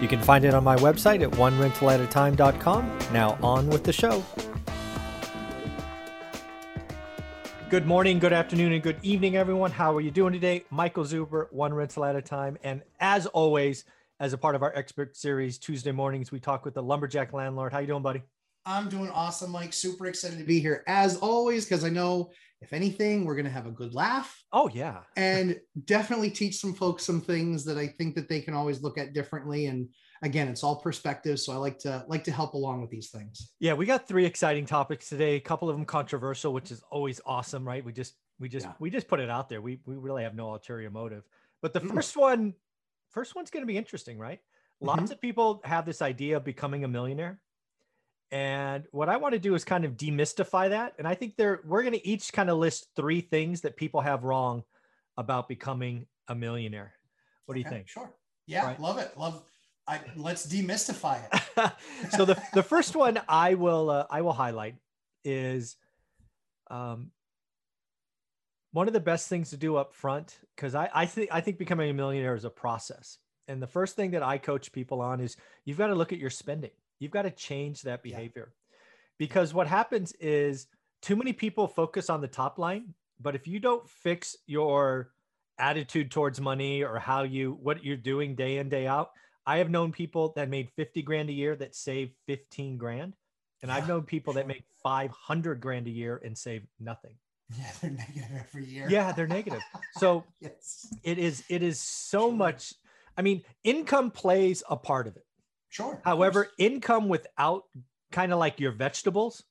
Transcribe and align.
You 0.00 0.08
can 0.08 0.20
find 0.20 0.44
it 0.44 0.54
on 0.54 0.62
my 0.62 0.76
website 0.76 1.22
at 1.22 1.30
onerentalatatime.com. 1.32 2.98
Now, 3.12 3.38
on 3.42 3.68
with 3.68 3.84
the 3.84 3.92
show. 3.92 4.24
Good 7.68 7.86
morning, 7.86 8.20
good 8.20 8.32
afternoon, 8.32 8.72
and 8.72 8.82
good 8.82 8.98
evening, 9.02 9.36
everyone. 9.36 9.72
How 9.72 9.96
are 9.96 10.00
you 10.00 10.12
doing 10.12 10.32
today? 10.32 10.64
Michael 10.70 11.04
Zuber, 11.04 11.52
One 11.52 11.74
Rental 11.74 12.04
at 12.04 12.14
a 12.14 12.22
Time. 12.22 12.56
And 12.62 12.82
as 13.00 13.26
always, 13.26 13.84
as 14.20 14.32
a 14.32 14.38
part 14.38 14.54
of 14.54 14.62
our 14.62 14.72
expert 14.76 15.16
series, 15.16 15.58
Tuesday 15.58 15.92
mornings, 15.92 16.30
we 16.30 16.38
talk 16.38 16.64
with 16.64 16.74
the 16.74 16.82
lumberjack 16.82 17.32
landlord. 17.32 17.72
How 17.72 17.80
you 17.80 17.88
doing, 17.88 18.02
buddy? 18.02 18.22
I'm 18.66 18.88
doing 18.88 19.10
awesome, 19.10 19.52
Mike. 19.52 19.72
Super 19.72 20.06
excited 20.06 20.38
to 20.38 20.44
be 20.44 20.58
here 20.58 20.82
as 20.88 21.16
always, 21.16 21.64
because 21.64 21.84
I 21.84 21.88
know 21.88 22.32
if 22.60 22.72
anything, 22.72 23.24
we're 23.24 23.36
going 23.36 23.44
to 23.44 23.50
have 23.50 23.66
a 23.66 23.70
good 23.70 23.94
laugh. 23.94 24.42
Oh, 24.52 24.68
yeah. 24.68 25.00
And 25.16 25.60
definitely 25.84 26.30
teach 26.30 26.58
some 26.58 26.74
folks 26.74 27.04
some 27.04 27.20
things 27.20 27.64
that 27.64 27.78
I 27.78 27.86
think 27.86 28.16
that 28.16 28.28
they 28.28 28.40
can 28.40 28.54
always 28.54 28.82
look 28.82 28.98
at 28.98 29.12
differently. 29.12 29.66
And 29.66 29.88
again, 30.22 30.48
it's 30.48 30.64
all 30.64 30.76
perspective. 30.76 31.38
So 31.38 31.52
I 31.52 31.56
like 31.56 31.78
to 31.80 32.04
like 32.08 32.24
to 32.24 32.32
help 32.32 32.54
along 32.54 32.80
with 32.80 32.90
these 32.90 33.10
things. 33.10 33.52
Yeah, 33.60 33.74
we 33.74 33.86
got 33.86 34.08
three 34.08 34.26
exciting 34.26 34.66
topics 34.66 35.08
today. 35.08 35.36
A 35.36 35.40
couple 35.40 35.70
of 35.70 35.76
them 35.76 35.84
controversial, 35.84 36.52
which 36.52 36.72
is 36.72 36.82
always 36.90 37.20
awesome, 37.24 37.66
right? 37.66 37.84
We 37.84 37.92
just 37.92 38.14
we 38.40 38.48
just 38.48 38.66
yeah. 38.66 38.72
we 38.80 38.90
just 38.90 39.06
put 39.06 39.20
it 39.20 39.30
out 39.30 39.48
there. 39.48 39.60
We 39.60 39.80
we 39.86 39.94
really 39.94 40.24
have 40.24 40.34
no 40.34 40.52
ulterior 40.52 40.90
motive. 40.90 41.22
But 41.62 41.72
the 41.72 41.80
mm-hmm. 41.80 41.94
first 41.94 42.16
one, 42.16 42.54
first 43.10 43.36
one's 43.36 43.50
going 43.50 43.62
to 43.62 43.66
be 43.66 43.76
interesting, 43.76 44.18
right? 44.18 44.40
Lots 44.80 45.04
mm-hmm. 45.04 45.12
of 45.12 45.20
people 45.20 45.60
have 45.64 45.86
this 45.86 46.02
idea 46.02 46.36
of 46.38 46.44
becoming 46.44 46.84
a 46.84 46.88
millionaire 46.88 47.40
and 48.32 48.84
what 48.90 49.08
I 49.08 49.18
want 49.18 49.34
to 49.34 49.38
do 49.38 49.54
is 49.54 49.64
kind 49.64 49.84
of 49.84 49.96
demystify 49.96 50.70
that. 50.70 50.94
And 50.98 51.06
I 51.06 51.14
think 51.14 51.36
there 51.36 51.60
we're 51.64 51.82
going 51.82 51.94
to 51.94 52.06
each 52.06 52.32
kind 52.32 52.50
of 52.50 52.58
list 52.58 52.88
three 52.96 53.20
things 53.20 53.60
that 53.60 53.76
people 53.76 54.00
have 54.00 54.24
wrong 54.24 54.64
about 55.16 55.48
becoming 55.48 56.06
a 56.28 56.34
millionaire. 56.34 56.94
What 57.46 57.54
do 57.54 57.60
you 57.60 57.68
think? 57.68 57.88
Sure. 57.88 58.12
Yeah, 58.46 58.66
right? 58.66 58.80
love 58.80 58.98
it. 58.98 59.16
Love. 59.16 59.42
I 59.86 60.00
let's 60.16 60.46
demystify 60.46 61.20
it. 61.22 61.72
so 62.10 62.24
the 62.24 62.40
the 62.52 62.62
first 62.62 62.96
one 62.96 63.20
I 63.28 63.54
will 63.54 63.90
uh, 63.90 64.06
I 64.10 64.22
will 64.22 64.32
highlight 64.32 64.74
is 65.24 65.76
um 66.68 67.12
one 68.72 68.88
of 68.88 68.92
the 68.92 69.00
best 69.00 69.28
things 69.28 69.50
to 69.50 69.56
do 69.56 69.76
up 69.76 69.94
front 69.94 70.36
because 70.56 70.74
I 70.74 70.90
I 70.92 71.06
think 71.06 71.30
I 71.32 71.40
think 71.40 71.58
becoming 71.58 71.90
a 71.90 71.94
millionaire 71.94 72.34
is 72.34 72.44
a 72.44 72.50
process. 72.50 73.18
And 73.46 73.62
the 73.62 73.68
first 73.68 73.94
thing 73.94 74.10
that 74.10 74.24
I 74.24 74.38
coach 74.38 74.72
people 74.72 75.00
on 75.00 75.20
is 75.20 75.36
you've 75.64 75.78
got 75.78 75.86
to 75.86 75.94
look 75.94 76.12
at 76.12 76.18
your 76.18 76.30
spending 76.30 76.72
You've 76.98 77.12
got 77.12 77.22
to 77.22 77.30
change 77.30 77.82
that 77.82 78.02
behavior 78.02 78.52
yeah. 78.52 78.76
because 79.18 79.54
what 79.54 79.66
happens 79.66 80.12
is 80.12 80.66
too 81.02 81.16
many 81.16 81.32
people 81.32 81.68
focus 81.68 82.10
on 82.10 82.20
the 82.20 82.28
top 82.28 82.58
line, 82.58 82.94
but 83.20 83.34
if 83.34 83.46
you 83.46 83.60
don't 83.60 83.88
fix 83.88 84.36
your 84.46 85.10
attitude 85.58 86.10
towards 86.10 86.40
money 86.40 86.82
or 86.82 86.98
how 86.98 87.22
you 87.22 87.58
what 87.62 87.82
you're 87.84 87.96
doing 87.96 88.34
day 88.34 88.58
in 88.58 88.68
day 88.68 88.86
out, 88.86 89.10
I 89.46 89.58
have 89.58 89.70
known 89.70 89.92
people 89.92 90.32
that 90.36 90.48
made 90.48 90.70
50 90.76 91.02
grand 91.02 91.30
a 91.30 91.32
year 91.32 91.54
that 91.56 91.74
save 91.74 92.10
15 92.26 92.76
grand. 92.76 93.14
And 93.62 93.70
yeah, 93.70 93.76
I've 93.76 93.88
known 93.88 94.02
people 94.02 94.32
sure. 94.32 94.42
that 94.42 94.48
make 94.48 94.64
500 94.82 95.60
grand 95.60 95.86
a 95.86 95.90
year 95.90 96.20
and 96.24 96.36
save 96.36 96.62
nothing. 96.80 97.14
Yeah, 97.56 97.70
they're 97.80 97.90
negative 97.90 98.30
every 98.38 98.66
year. 98.66 98.86
Yeah, 98.90 99.12
they're 99.12 99.26
negative. 99.26 99.62
So 99.98 100.24
yes. 100.40 100.92
it 101.02 101.18
is 101.18 101.44
it 101.48 101.62
is 101.62 101.80
so 101.80 102.28
sure. 102.28 102.32
much 102.32 102.74
I 103.16 103.22
mean, 103.22 103.42
income 103.64 104.10
plays 104.10 104.62
a 104.68 104.76
part 104.76 105.06
of 105.06 105.16
it. 105.16 105.25
Sure. 105.68 106.00
However, 106.04 106.48
income 106.58 107.08
without 107.08 107.64
kind 108.12 108.32
of 108.32 108.38
like 108.38 108.60
your 108.60 108.72
vegetables, 108.72 109.42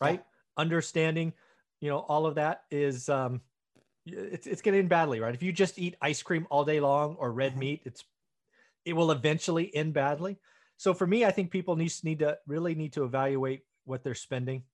right? 0.00 0.20
Yeah. 0.20 0.62
Understanding, 0.62 1.32
you 1.80 1.88
know, 1.88 1.98
all 1.98 2.26
of 2.26 2.34
that 2.34 2.62
is 2.70 3.08
um 3.08 3.40
it's 4.06 4.46
it's 4.46 4.62
getting 4.62 4.88
badly, 4.88 5.20
right? 5.20 5.34
If 5.34 5.42
you 5.42 5.52
just 5.52 5.78
eat 5.78 5.96
ice 6.02 6.22
cream 6.22 6.46
all 6.50 6.64
day 6.64 6.80
long 6.80 7.16
or 7.18 7.32
red 7.32 7.52
mm-hmm. 7.52 7.60
meat, 7.60 7.82
it's 7.84 8.04
it 8.84 8.94
will 8.94 9.10
eventually 9.10 9.74
end 9.74 9.94
badly. 9.94 10.38
So 10.76 10.94
for 10.94 11.06
me, 11.06 11.24
I 11.24 11.30
think 11.30 11.50
people 11.50 11.76
need 11.76 11.92
need 12.02 12.20
to 12.20 12.38
really 12.46 12.74
need 12.74 12.92
to 12.94 13.04
evaluate 13.04 13.62
what 13.84 14.02
they're 14.02 14.14
spending 14.14 14.64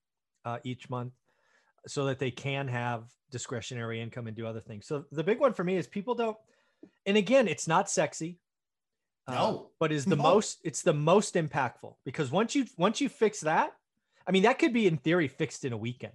uh, 0.45 0.59
each 0.63 0.89
month 0.89 1.13
so 1.87 2.05
that 2.05 2.19
they 2.19 2.31
can 2.31 2.67
have 2.67 3.03
discretionary 3.31 4.01
income 4.01 4.27
and 4.27 4.35
do 4.35 4.45
other 4.45 4.61
things. 4.61 4.87
So 4.87 5.05
the 5.11 5.23
big 5.23 5.39
one 5.39 5.53
for 5.53 5.63
me 5.63 5.75
is 5.75 5.87
people 5.87 6.15
don't 6.15 6.37
and 7.05 7.17
again, 7.17 7.47
it's 7.47 7.67
not 7.67 7.89
sexy. 7.89 8.37
Uh, 9.27 9.33
no, 9.33 9.39
uh, 9.39 9.67
but 9.79 9.91
is 9.91 10.05
the 10.05 10.15
no. 10.15 10.23
most 10.23 10.59
it's 10.63 10.81
the 10.81 10.93
most 10.93 11.35
impactful 11.35 11.95
because 12.05 12.31
once 12.31 12.55
you 12.55 12.65
once 12.77 13.01
you 13.01 13.09
fix 13.09 13.41
that, 13.41 13.71
I 14.25 14.31
mean 14.31 14.43
that 14.43 14.57
could 14.57 14.73
be 14.73 14.87
in 14.87 14.97
theory 14.97 15.27
fixed 15.27 15.65
in 15.65 15.73
a 15.73 15.77
weekend, 15.77 16.13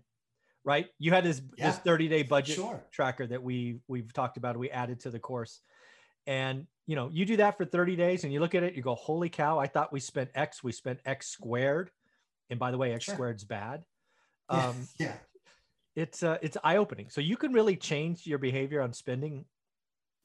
right? 0.65 0.87
You 0.99 1.11
had 1.13 1.25
this 1.25 1.43
yeah, 1.57 1.71
this 1.71 1.79
30 1.81 2.09
day 2.09 2.23
budget 2.23 2.57
sure. 2.57 2.83
tracker 2.91 3.27
that 3.27 3.43
we 3.43 3.81
we've 3.87 4.13
talked 4.13 4.39
about, 4.39 4.57
we 4.57 4.71
added 4.71 5.01
to 5.01 5.11
the 5.11 5.19
course. 5.19 5.61
And 6.27 6.67
you 6.87 6.97
know, 6.97 7.11
you 7.13 7.27
do 7.27 7.37
that 7.37 7.59
for 7.59 7.65
30 7.65 7.97
days 7.97 8.25
and 8.25 8.33
you 8.33 8.41
look 8.41 8.55
at 8.55 8.63
it, 8.63 8.75
you 8.75 8.83
go, 8.83 8.95
holy 8.95 9.29
cow, 9.29 9.59
I 9.59 9.67
thought 9.67 9.93
we 9.93 10.01
spent 10.01 10.31
X, 10.35 10.65
we 10.65 10.73
spent 10.73 11.01
X 11.05 11.29
squared. 11.29 11.91
And 12.49 12.59
by 12.59 12.71
the 12.71 12.79
way, 12.79 12.93
X 12.93 13.05
sure. 13.05 13.15
squared's 13.15 13.45
bad. 13.45 13.85
Um, 14.49 14.89
yeah. 14.99 15.07
yeah. 15.07 15.13
It's 15.95 16.23
uh, 16.23 16.39
it's 16.41 16.57
eye 16.65 16.79
opening. 16.79 17.11
So 17.11 17.21
you 17.21 17.37
can 17.37 17.53
really 17.53 17.77
change 17.77 18.27
your 18.27 18.39
behavior 18.39 18.81
on 18.81 18.95
spending 18.95 19.45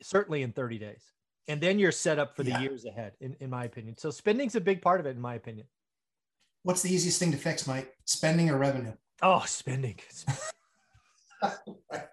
certainly 0.02 0.42
in 0.44 0.54
30 0.54 0.78
days 0.78 1.04
and 1.48 1.62
then 1.62 1.80
you're 1.80 1.92
set 1.92 2.20
up 2.20 2.36
for 2.36 2.44
the 2.44 2.52
yeah. 2.52 2.60
years 2.60 2.86
ahead 2.86 3.14
in, 3.22 3.36
in 3.40 3.50
my 3.50 3.66
opinion. 3.66 3.98
So 3.98 4.10
spending's 4.10 4.56
a 4.56 4.62
big 4.62 4.82
part 4.82 5.00
of 5.00 5.06
it 5.06 5.12
in 5.12 5.22
my 5.22 5.36
opinion. 5.36 5.68
What's 6.64 6.82
the 6.82 6.94
easiest 6.94 7.20
thing 7.20 7.32
to 7.32 7.38
fix 7.38 7.68
mike? 7.68 7.96
Spending 8.06 8.50
or 8.50 8.58
revenue? 8.58 8.94
Oh 9.22 9.44
spending. 9.46 10.00
Right. 11.92 12.08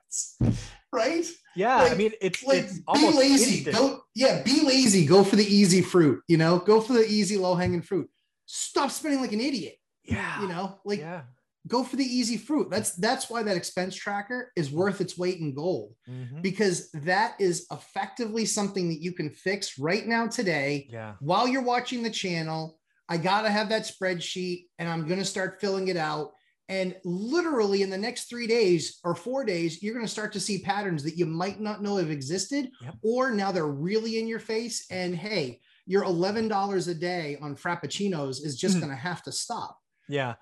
Right? 0.92 1.26
Yeah 1.56 1.76
like, 1.76 1.92
i 1.92 1.94
mean 1.94 2.12
it's 2.20 2.44
like 2.44 2.64
it's 2.64 2.78
be 2.78 3.10
lazy. 3.10 3.56
instant. 3.56 3.74
go 3.76 4.02
yeah 4.14 4.42
be 4.42 4.60
lazy. 4.60 5.06
Go 5.06 5.24
for 5.24 5.36
the 5.36 5.44
easy 5.44 5.80
fruit 5.80 6.22
you 6.28 6.36
know? 6.36 6.58
Go 6.58 6.80
for 6.80 6.92
the 6.92 7.06
easy 7.06 7.38
low 7.38 7.54
hanging 7.54 7.80
fruit. 7.80 8.08
Stop 8.46 8.90
spending 8.90 9.20
like 9.20 9.32
an 9.32 9.40
idiot. 9.40 9.76
Yeah. 10.04 10.42
You 10.42 10.48
know? 10.48 10.78
Like 10.84 10.98
yeah 11.00 11.22
go 11.66 11.82
for 11.82 11.96
the 11.96 12.04
easy 12.04 12.36
fruit. 12.36 12.70
That's 12.70 12.92
that's 12.92 13.30
why 13.30 13.42
that 13.42 13.56
expense 13.56 13.94
tracker 13.94 14.52
is 14.56 14.70
worth 14.70 15.00
its 15.00 15.16
weight 15.16 15.40
in 15.40 15.54
gold 15.54 15.94
mm-hmm. 16.08 16.40
because 16.42 16.90
that 16.92 17.34
is 17.38 17.66
effectively 17.70 18.44
something 18.44 18.88
that 18.88 19.00
you 19.00 19.12
can 19.12 19.30
fix 19.30 19.78
right 19.78 20.06
now 20.06 20.26
today 20.26 20.88
yeah. 20.90 21.14
while 21.20 21.48
you're 21.48 21.62
watching 21.62 22.02
the 22.02 22.10
channel. 22.10 22.78
I 23.08 23.16
got 23.18 23.42
to 23.42 23.50
have 23.50 23.68
that 23.68 23.82
spreadsheet 23.82 24.66
and 24.78 24.88
I'm 24.88 25.06
going 25.06 25.18
to 25.20 25.26
start 25.26 25.60
filling 25.60 25.88
it 25.88 25.96
out 25.96 26.32
and 26.70 26.96
literally 27.04 27.82
in 27.82 27.90
the 27.90 27.98
next 27.98 28.30
3 28.30 28.46
days 28.46 28.98
or 29.04 29.14
4 29.14 29.44
days 29.44 29.82
you're 29.82 29.92
going 29.92 30.06
to 30.06 30.10
start 30.10 30.32
to 30.32 30.40
see 30.40 30.62
patterns 30.62 31.02
that 31.02 31.18
you 31.18 31.26
might 31.26 31.60
not 31.60 31.82
know 31.82 31.98
have 31.98 32.10
existed 32.10 32.70
yep. 32.80 32.94
or 33.02 33.30
now 33.30 33.52
they're 33.52 33.66
really 33.66 34.18
in 34.18 34.26
your 34.26 34.38
face 34.38 34.86
and 34.90 35.14
hey, 35.14 35.60
your 35.86 36.04
$11 36.04 36.88
a 36.88 36.94
day 36.94 37.36
on 37.42 37.54
frappuccinos 37.54 38.42
is 38.42 38.56
just 38.56 38.76
mm-hmm. 38.76 38.86
going 38.86 38.96
to 38.96 39.02
have 39.02 39.22
to 39.22 39.32
stop. 39.32 39.78
Yeah 40.08 40.34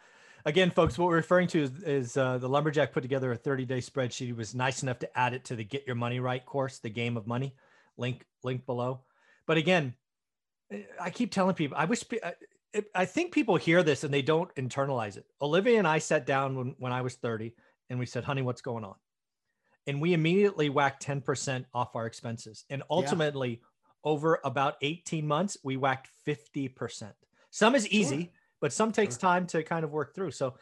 again, 0.44 0.70
folks, 0.70 0.98
what 0.98 1.08
we're 1.08 1.16
referring 1.16 1.48
to 1.48 1.62
is, 1.62 1.70
is 1.82 2.16
uh, 2.16 2.38
the 2.38 2.48
lumberjack 2.48 2.92
put 2.92 3.02
together 3.02 3.32
a 3.32 3.36
30 3.36 3.64
day 3.64 3.78
spreadsheet. 3.78 4.26
He 4.26 4.32
was 4.32 4.54
nice 4.54 4.82
enough 4.82 4.98
to 5.00 5.18
add 5.18 5.34
it 5.34 5.44
to 5.46 5.56
the 5.56 5.64
Get 5.64 5.86
Your 5.86 5.96
Money 5.96 6.20
Right 6.20 6.44
course, 6.44 6.78
the 6.78 6.90
game 6.90 7.16
of 7.16 7.26
money. 7.26 7.54
Link 7.96 8.24
link 8.42 8.66
below. 8.66 9.00
But 9.46 9.58
again, 9.58 9.94
I 11.00 11.10
keep 11.10 11.30
telling 11.30 11.54
people, 11.54 11.76
I 11.76 11.84
wish 11.84 12.04
I 12.94 13.04
think 13.04 13.32
people 13.32 13.56
hear 13.56 13.82
this 13.82 14.02
and 14.02 14.12
they 14.12 14.22
don't 14.22 14.52
internalize 14.54 15.16
it. 15.16 15.26
Olivia 15.40 15.78
and 15.78 15.86
I 15.86 15.98
sat 15.98 16.24
down 16.24 16.56
when, 16.56 16.74
when 16.78 16.92
I 16.92 17.02
was 17.02 17.16
30 17.16 17.54
and 17.90 17.98
we 17.98 18.06
said, 18.06 18.24
honey, 18.24 18.40
what's 18.40 18.62
going 18.62 18.84
on? 18.84 18.94
And 19.86 20.00
we 20.00 20.14
immediately 20.14 20.70
whacked 20.70 21.04
10% 21.04 21.66
off 21.74 21.94
our 21.94 22.06
expenses. 22.06 22.64
And 22.70 22.82
ultimately, 22.88 23.50
yeah. 23.50 23.56
over 24.04 24.40
about 24.44 24.76
18 24.80 25.26
months, 25.26 25.58
we 25.62 25.76
whacked 25.76 26.08
50%. 26.26 27.12
Some 27.50 27.74
is 27.74 27.86
easy. 27.88 28.22
Sure 28.22 28.32
but 28.62 28.72
some 28.72 28.92
takes 28.92 29.16
time 29.16 29.46
to 29.48 29.62
kind 29.64 29.84
of 29.84 29.90
work 29.90 30.14
through. 30.14 30.30
So, 30.30 30.54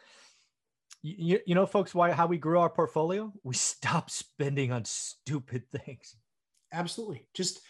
you, 1.03 1.39
you 1.45 1.55
know, 1.55 1.67
folks, 1.67 1.95
why 1.95 2.11
how 2.11 2.25
we 2.25 2.37
grew 2.37 2.59
our 2.59 2.69
portfolio? 2.69 3.31
We 3.43 3.53
stopped 3.53 4.11
spending 4.11 4.71
on 4.73 4.83
stupid 4.83 5.63
things. 5.71 6.17
Absolutely, 6.73 7.27
just 7.33 7.61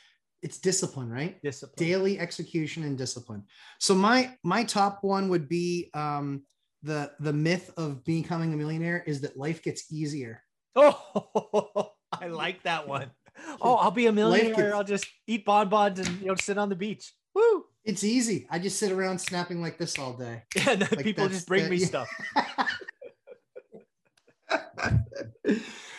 it's 0.42 0.58
discipline, 0.58 1.10
right? 1.10 1.40
Discipline, 1.44 1.76
daily 1.78 2.20
execution, 2.20 2.84
and 2.84 2.98
discipline. 2.98 3.44
So 3.80 3.94
my 3.94 4.36
my 4.44 4.64
top 4.64 5.00
one 5.04 5.30
would 5.30 5.48
be 5.50 5.92
um, 5.94 6.44
the 6.82 7.12
the 7.20 7.34
myth 7.34 7.72
of 7.78 8.04
becoming 8.06 8.54
a 8.54 8.58
millionaire 8.58 9.04
is 9.06 9.22
that 9.22 9.38
life 9.38 9.62
gets 9.62 9.92
easier. 9.92 10.42
Oh, 10.74 11.92
I 12.12 12.28
like 12.28 12.64
that 12.64 12.88
one. 12.88 13.12
Oh, 13.62 13.76
I'll 13.76 13.92
be 13.92 14.08
a 14.08 14.12
millionaire. 14.12 14.56
Gets, 14.56 14.74
I'll 14.74 14.84
just 14.84 15.08
eat 15.26 15.46
bonbons 15.46 16.00
and 16.00 16.20
you 16.20 16.28
know 16.28 16.36
sit 16.36 16.58
on 16.58 16.70
the 16.70 16.76
beach. 16.76 17.14
Woo! 17.34 17.66
It's 17.84 18.04
easy. 18.04 18.48
I 18.50 18.60
just 18.60 18.78
sit 18.78 18.92
around 18.92 19.20
snapping 19.20 19.62
like 19.62 19.78
this 19.78 19.98
all 19.98 20.14
day. 20.14 20.44
Yeah, 20.56 20.76
no, 20.76 20.88
Like 20.92 21.04
people 21.04 21.28
just 21.28 21.48
bring 21.48 21.70
me 21.70 21.78
yeah. 21.78 21.86
stuff. 21.88 22.10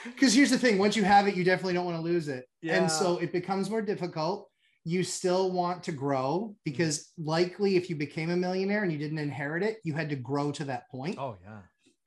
Because 0.04 0.34
here's 0.34 0.50
the 0.50 0.58
thing 0.58 0.78
once 0.78 0.96
you 0.96 1.04
have 1.04 1.26
it, 1.26 1.34
you 1.34 1.44
definitely 1.44 1.74
don't 1.74 1.84
want 1.84 1.96
to 1.96 2.02
lose 2.02 2.28
it. 2.28 2.46
Yeah. 2.60 2.76
And 2.76 2.90
so 2.90 3.18
it 3.18 3.32
becomes 3.32 3.68
more 3.68 3.82
difficult. 3.82 4.48
You 4.84 5.02
still 5.04 5.50
want 5.50 5.82
to 5.84 5.92
grow 5.92 6.54
because 6.64 6.98
mm-hmm. 6.98 7.28
likely 7.28 7.76
if 7.76 7.90
you 7.90 7.96
became 7.96 8.30
a 8.30 8.36
millionaire 8.36 8.82
and 8.82 8.92
you 8.92 8.98
didn't 8.98 9.18
inherit 9.18 9.62
it, 9.62 9.78
you 9.84 9.94
had 9.94 10.08
to 10.10 10.16
grow 10.16 10.52
to 10.52 10.64
that 10.64 10.88
point. 10.90 11.18
Oh 11.18 11.36
yeah. 11.42 11.58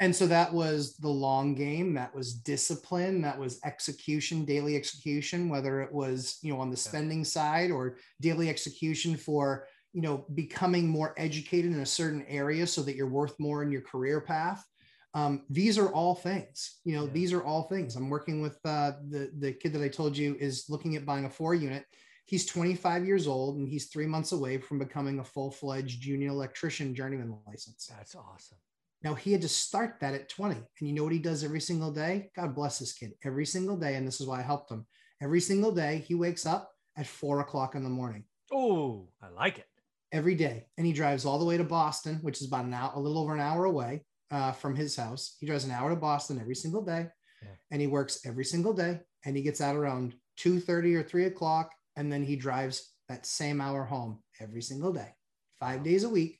And 0.01 0.13
so 0.13 0.27
that 0.27 0.53
was 0.53 0.97
the 0.97 1.09
long 1.09 1.55
game. 1.55 1.93
That 1.93 2.13
was 2.13 2.33
discipline. 2.33 3.21
That 3.21 3.39
was 3.39 3.59
execution, 3.63 4.43
daily 4.43 4.75
execution, 4.75 5.47
whether 5.47 5.81
it 5.81 5.91
was, 5.93 6.37
you 6.41 6.53
know, 6.53 6.59
on 6.59 6.69
the 6.69 6.75
spending 6.77 7.23
side 7.23 7.71
or 7.71 7.97
daily 8.19 8.49
execution 8.49 9.15
for, 9.15 9.67
you 9.93 10.01
know, 10.01 10.25
becoming 10.33 10.87
more 10.89 11.13
educated 11.17 11.71
in 11.71 11.79
a 11.79 11.85
certain 11.85 12.25
area 12.27 12.67
so 12.67 12.81
that 12.81 12.97
you're 12.97 13.07
worth 13.07 13.39
more 13.39 13.63
in 13.63 13.71
your 13.71 13.81
career 13.81 14.19
path. 14.19 14.65
Um, 15.13 15.45
these 15.49 15.77
are 15.77 15.87
all 15.93 16.13
things, 16.13 16.79
you 16.83 16.93
know, 16.93 17.05
Yeah. 17.05 17.13
these 17.13 17.31
are 17.31 17.41
all 17.41 17.63
things. 17.69 17.95
I'm 17.95 18.09
working 18.09 18.41
with 18.41 18.59
uh, 18.65 18.93
the, 19.09 19.31
the 19.39 19.53
kid 19.53 19.71
that 19.71 19.81
I 19.81 19.87
told 19.87 20.17
you 20.17 20.35
is 20.41 20.65
looking 20.67 20.97
at 20.97 21.05
buying 21.05 21.23
a 21.23 21.29
four 21.29 21.55
unit. 21.55 21.85
He's 22.25 22.45
25 22.45 23.05
years 23.05 23.27
old 23.27 23.57
and 23.59 23.69
he's 23.69 23.85
three 23.85 24.07
months 24.07 24.33
away 24.33 24.57
from 24.57 24.77
becoming 24.79 25.19
a 25.19 25.23
full 25.23 25.51
fledged 25.51 26.01
junior 26.01 26.27
electrician 26.29 26.93
journeyman 26.93 27.37
license. 27.47 27.89
That's 27.95 28.13
awesome. 28.13 28.57
Now 29.05 29.13
he 29.13 29.31
had 29.31 29.43
to 29.43 29.47
start 29.47 29.99
that 30.01 30.15
at 30.15 30.29
20. 30.29 30.55
And 30.55 30.65
you 30.89 30.91
know 30.91 31.03
what 31.03 31.13
he 31.13 31.19
does 31.19 31.43
every 31.43 31.61
single 31.61 31.91
day? 31.91 32.31
God 32.35 32.55
bless 32.55 32.79
this 32.79 32.91
kid. 32.91 33.13
Every 33.23 33.45
single 33.45 33.77
day, 33.77 33.95
and 33.95 34.05
this 34.05 34.19
is 34.19 34.25
why 34.25 34.39
I 34.39 34.41
helped 34.41 34.71
him. 34.71 34.87
Every 35.21 35.39
single 35.39 35.71
day, 35.71 36.03
he 36.07 36.15
wakes 36.15 36.47
up 36.47 36.71
at 36.97 37.05
four 37.05 37.39
o'clock 37.39 37.75
in 37.75 37.83
the 37.83 37.89
morning. 37.89 38.23
Oh, 38.51 39.07
I 39.21 39.29
like 39.29 39.59
it. 39.59 39.67
Every 40.11 40.33
day. 40.33 40.65
And 40.79 40.87
he 40.87 40.91
drives 40.91 41.23
all 41.23 41.37
the 41.37 41.45
way 41.45 41.55
to 41.55 41.63
Boston, 41.63 42.17
which 42.23 42.41
is 42.41 42.47
about 42.47 42.65
an 42.65 42.73
hour, 42.73 42.93
a 42.95 42.99
little 42.99 43.19
over 43.19 43.35
an 43.35 43.41
hour 43.41 43.65
away 43.65 44.05
uh, 44.31 44.53
from 44.53 44.75
his 44.75 44.95
house. 44.95 45.37
He 45.39 45.45
drives 45.45 45.65
an 45.65 45.71
hour 45.71 45.91
to 45.91 45.95
Boston 45.95 46.39
every 46.41 46.55
single 46.55 46.81
day. 46.81 47.05
Yeah. 47.43 47.49
And 47.69 47.81
he 47.81 47.85
works 47.85 48.25
every 48.25 48.45
single 48.45 48.73
day. 48.73 49.01
And 49.23 49.37
he 49.37 49.43
gets 49.43 49.61
out 49.61 49.75
around 49.75 50.15
2:30 50.39 50.95
or 50.95 51.03
3 51.03 51.25
o'clock. 51.25 51.71
And 51.95 52.11
then 52.11 52.23
he 52.23 52.35
drives 52.35 52.93
that 53.07 53.27
same 53.27 53.61
hour 53.61 53.83
home 53.83 54.23
every 54.41 54.63
single 54.63 54.91
day, 54.91 55.13
five 55.59 55.83
days 55.83 56.03
a 56.03 56.09
week. 56.09 56.39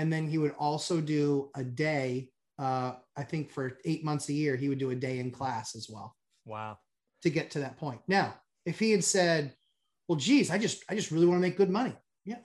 And 0.00 0.10
then 0.10 0.26
he 0.28 0.38
would 0.38 0.54
also 0.58 0.98
do 0.98 1.50
a 1.54 1.62
day, 1.62 2.30
uh, 2.58 2.94
I 3.16 3.22
think 3.22 3.50
for 3.50 3.78
eight 3.84 4.02
months 4.02 4.30
a 4.30 4.32
year, 4.32 4.56
he 4.56 4.70
would 4.70 4.78
do 4.78 4.90
a 4.90 4.94
day 4.94 5.18
in 5.18 5.30
class 5.30 5.76
as 5.76 5.88
well 5.90 6.16
Wow. 6.46 6.78
to 7.22 7.28
get 7.28 7.50
to 7.50 7.58
that 7.60 7.76
point. 7.76 8.00
Now, 8.08 8.40
if 8.64 8.78
he 8.78 8.92
had 8.92 9.04
said, 9.04 9.54
"Well, 10.08 10.16
geez, 10.16 10.50
I 10.50 10.56
just 10.56 10.82
I 10.88 10.94
just 10.94 11.10
really 11.10 11.26
want 11.26 11.36
to 11.36 11.42
make 11.46 11.58
good 11.58 11.68
money," 11.68 11.94
yeah, 12.24 12.38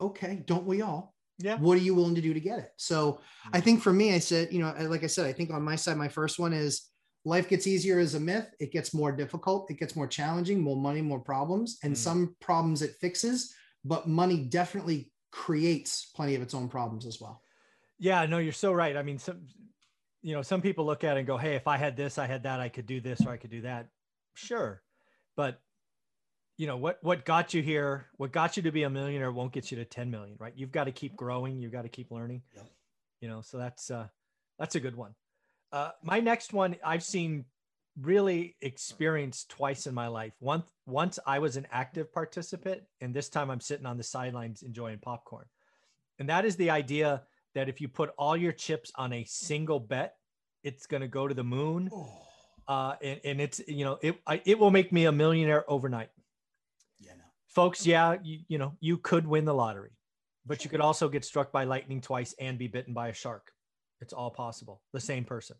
okay, 0.00 0.42
don't 0.46 0.64
we 0.66 0.80
all? 0.80 1.14
Yeah. 1.38 1.58
What 1.58 1.76
are 1.76 1.82
you 1.82 1.94
willing 1.94 2.14
to 2.14 2.22
do 2.22 2.32
to 2.32 2.40
get 2.40 2.58
it? 2.60 2.70
So, 2.78 3.20
I 3.52 3.60
think 3.60 3.82
for 3.82 3.92
me, 3.92 4.14
I 4.14 4.18
said, 4.20 4.50
you 4.52 4.60
know, 4.60 4.72
like 4.88 5.04
I 5.04 5.08
said, 5.08 5.26
I 5.26 5.32
think 5.34 5.50
on 5.50 5.62
my 5.62 5.76
side, 5.76 5.98
my 5.98 6.08
first 6.08 6.38
one 6.38 6.54
is 6.54 6.90
life 7.26 7.48
gets 7.50 7.66
easier 7.66 7.98
as 7.98 8.14
a 8.14 8.20
myth. 8.20 8.48
It 8.60 8.72
gets 8.72 8.94
more 8.94 9.12
difficult. 9.12 9.70
It 9.70 9.78
gets 9.78 9.94
more 9.96 10.06
challenging. 10.06 10.60
More 10.60 10.76
money, 10.88 11.02
more 11.02 11.20
problems, 11.20 11.78
and 11.82 11.92
Mm. 11.94 11.98
some 11.98 12.36
problems 12.40 12.80
it 12.82 12.96
fixes, 13.00 13.52
but 13.84 14.08
money 14.08 14.44
definitely 14.44 15.12
creates 15.34 16.06
plenty 16.14 16.36
of 16.36 16.42
its 16.42 16.54
own 16.54 16.68
problems 16.68 17.06
as 17.06 17.20
well. 17.20 17.42
Yeah, 17.98 18.24
no, 18.26 18.38
you're 18.38 18.52
so 18.52 18.72
right. 18.72 18.96
I 18.96 19.02
mean, 19.02 19.18
some, 19.18 19.48
you 20.22 20.32
know, 20.32 20.42
some 20.42 20.62
people 20.62 20.86
look 20.86 21.02
at 21.02 21.16
it 21.16 21.20
and 21.20 21.26
go, 21.26 21.36
"Hey, 21.36 21.56
if 21.56 21.66
I 21.66 21.76
had 21.76 21.96
this, 21.96 22.18
I 22.18 22.26
had 22.26 22.44
that, 22.44 22.60
I 22.60 22.68
could 22.68 22.86
do 22.86 23.00
this 23.00 23.20
or 23.26 23.30
I 23.30 23.36
could 23.36 23.50
do 23.50 23.62
that." 23.62 23.88
Sure, 24.34 24.80
but 25.36 25.60
you 26.56 26.68
know 26.68 26.76
what? 26.76 26.98
What 27.02 27.24
got 27.24 27.52
you 27.52 27.62
here? 27.62 28.06
What 28.16 28.30
got 28.30 28.56
you 28.56 28.62
to 28.62 28.70
be 28.70 28.84
a 28.84 28.90
millionaire 28.90 29.32
won't 29.32 29.52
get 29.52 29.72
you 29.72 29.76
to 29.78 29.84
10 29.84 30.08
million, 30.08 30.36
right? 30.38 30.52
You've 30.54 30.70
got 30.70 30.84
to 30.84 30.92
keep 30.92 31.16
growing. 31.16 31.60
You've 31.60 31.72
got 31.72 31.82
to 31.82 31.88
keep 31.88 32.12
learning. 32.12 32.42
You 33.20 33.28
know, 33.28 33.40
so 33.40 33.58
that's 33.58 33.90
uh, 33.90 34.06
that's 34.56 34.76
a 34.76 34.80
good 34.80 34.94
one. 34.94 35.16
Uh, 35.72 35.90
my 36.02 36.20
next 36.20 36.52
one, 36.52 36.76
I've 36.84 37.02
seen 37.02 37.44
really 38.00 38.56
experienced 38.60 39.50
twice 39.50 39.86
in 39.86 39.94
my 39.94 40.08
life. 40.08 40.32
Once, 40.40 40.64
once 40.86 41.18
I 41.26 41.38
was 41.38 41.56
an 41.56 41.66
active 41.70 42.12
participant, 42.12 42.82
and 43.00 43.14
this 43.14 43.28
time 43.28 43.50
I'm 43.50 43.60
sitting 43.60 43.86
on 43.86 43.96
the 43.96 44.02
sidelines 44.02 44.62
enjoying 44.62 44.98
popcorn. 44.98 45.46
And 46.18 46.28
that 46.28 46.44
is 46.44 46.56
the 46.56 46.70
idea 46.70 47.22
that 47.54 47.68
if 47.68 47.80
you 47.80 47.88
put 47.88 48.10
all 48.18 48.36
your 48.36 48.52
chips 48.52 48.90
on 48.96 49.12
a 49.12 49.24
single 49.24 49.80
bet, 49.80 50.14
it's 50.62 50.86
going 50.86 51.02
to 51.02 51.08
go 51.08 51.28
to 51.28 51.34
the 51.34 51.44
moon. 51.44 51.90
Uh, 52.66 52.94
and, 53.02 53.20
and 53.24 53.40
it's, 53.40 53.60
you 53.68 53.84
know, 53.84 53.98
it, 54.02 54.16
I, 54.26 54.40
it 54.44 54.58
will 54.58 54.70
make 54.70 54.92
me 54.92 55.04
a 55.04 55.12
millionaire 55.12 55.70
overnight. 55.70 56.08
yeah, 57.00 57.12
no. 57.12 57.24
Folks, 57.48 57.86
yeah, 57.86 58.16
you, 58.22 58.40
you 58.48 58.58
know, 58.58 58.72
you 58.80 58.98
could 58.98 59.26
win 59.26 59.44
the 59.44 59.54
lottery, 59.54 59.92
but 60.46 60.64
you 60.64 60.70
could 60.70 60.80
also 60.80 61.08
get 61.08 61.24
struck 61.24 61.52
by 61.52 61.64
lightning 61.64 62.00
twice 62.00 62.34
and 62.40 62.58
be 62.58 62.66
bitten 62.66 62.94
by 62.94 63.08
a 63.08 63.14
shark. 63.14 63.50
It's 64.00 64.12
all 64.12 64.30
possible. 64.30 64.82
The 64.92 65.00
same 65.00 65.24
person 65.24 65.56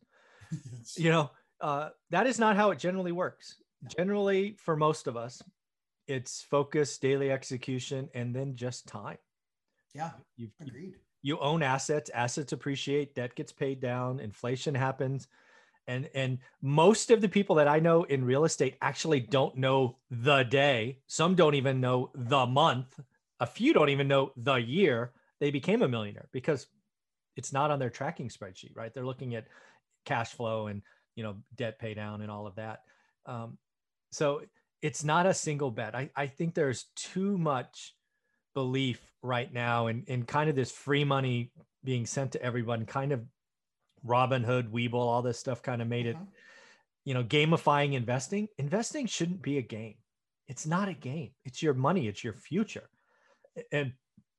you 0.97 1.11
know 1.11 1.31
uh, 1.65 1.89
that 2.11 2.27
is 2.27 2.39
not 2.39 2.57
how 2.57 2.71
it 2.71 2.79
generally 2.79 3.13
works. 3.13 3.57
Generally 3.97 4.57
for 4.59 4.77
most 4.77 5.07
of 5.07 5.17
us 5.17 5.43
it's 6.07 6.43
focus 6.43 6.99
daily 6.99 7.31
execution 7.31 8.09
and 8.15 8.35
then 8.35 8.55
just 8.55 8.87
time. 8.87 9.17
Yeah, 9.95 10.11
You've, 10.37 10.51
you 10.61 10.67
agreed. 10.69 10.95
you 11.23 11.39
own 11.39 11.63
assets 11.63 12.11
assets 12.11 12.53
appreciate 12.53 13.15
debt 13.15 13.35
gets 13.35 13.53
paid 13.53 13.81
down 13.81 14.21
inflation 14.21 14.75
happens. 14.75 15.29
And 15.87 16.09
and 16.15 16.39
most 16.63 17.11
of 17.11 17.21
the 17.21 17.29
people 17.29 17.57
that 17.57 17.69
i 17.69 17.79
know 17.79 18.05
in 18.05 18.25
real 18.25 18.45
estate 18.45 18.77
actually 18.83 19.21
don't 19.21 19.57
know 19.57 19.97
the 20.11 20.43
day. 20.43 20.99
Some 21.07 21.35
don't 21.35 21.55
even 21.55 21.81
know 21.81 22.11
the 22.15 22.47
month. 22.47 23.01
A 23.41 23.47
few 23.47 23.73
don't 23.73 23.91
even 23.91 24.09
know 24.09 24.33
the 24.37 24.57
year 24.57 25.13
they 25.41 25.51
became 25.51 25.83
a 25.83 25.89
millionaire 25.89 26.29
because 26.33 26.67
it's 27.37 27.53
not 27.53 27.71
on 27.71 27.79
their 27.79 27.91
tracking 27.91 28.29
spreadsheet 28.29 28.77
right? 28.77 28.93
They're 28.93 29.07
looking 29.07 29.35
at 29.35 29.47
cash 30.05 30.33
flow 30.33 30.67
and 30.67 30.83
you 31.17 31.23
know 31.23 31.37
debt 31.55 31.79
pay 31.79 31.95
down 31.95 32.21
and 32.23 32.31
all 32.31 32.47
of 32.47 32.57
that. 32.57 32.81
Um, 33.27 33.59
so 34.13 34.43
it's 34.83 35.03
not 35.05 35.27
a 35.27 35.35
single 35.35 35.71
bet. 35.71 35.95
I, 35.95 36.11
I 36.15 36.27
think 36.27 36.55
there's 36.55 36.87
too 36.95 37.39
much 37.39 37.95
belief 38.55 39.01
right 39.23 39.53
now 39.53 39.87
in, 39.89 40.05
in 40.07 40.25
kind 40.25 40.49
of 40.51 40.55
this 40.57 40.71
free 40.71 41.05
money 41.05 41.51
being 41.83 42.07
sent 42.07 42.33
to 42.33 42.43
everyone 42.43 42.87
kind 42.87 43.11
of 43.13 43.23
robin 44.05 44.45
hood 44.45 44.71
Webull 44.71 44.95
all 44.95 45.23
this 45.23 45.39
stuff 45.39 45.63
kind 45.63 45.81
of 45.83 45.89
made 45.89 46.07
it 46.07 46.15
Uh-huh. 46.15 46.25
you 47.05 47.15
know 47.15 47.25
gamifying 47.25 47.95
investing. 47.95 48.49
Investing 48.59 49.07
shouldn't 49.07 49.43
be 49.43 49.59
a 49.59 49.63
game. 49.63 49.97
It's 50.47 50.67
not 50.67 50.89
a 50.89 50.95
game. 50.95 51.31
It's 51.45 51.63
your 51.63 51.75
money. 51.75 52.07
It's 52.07 52.23
your 52.23 52.35
future. 52.35 52.89
And 53.73 53.93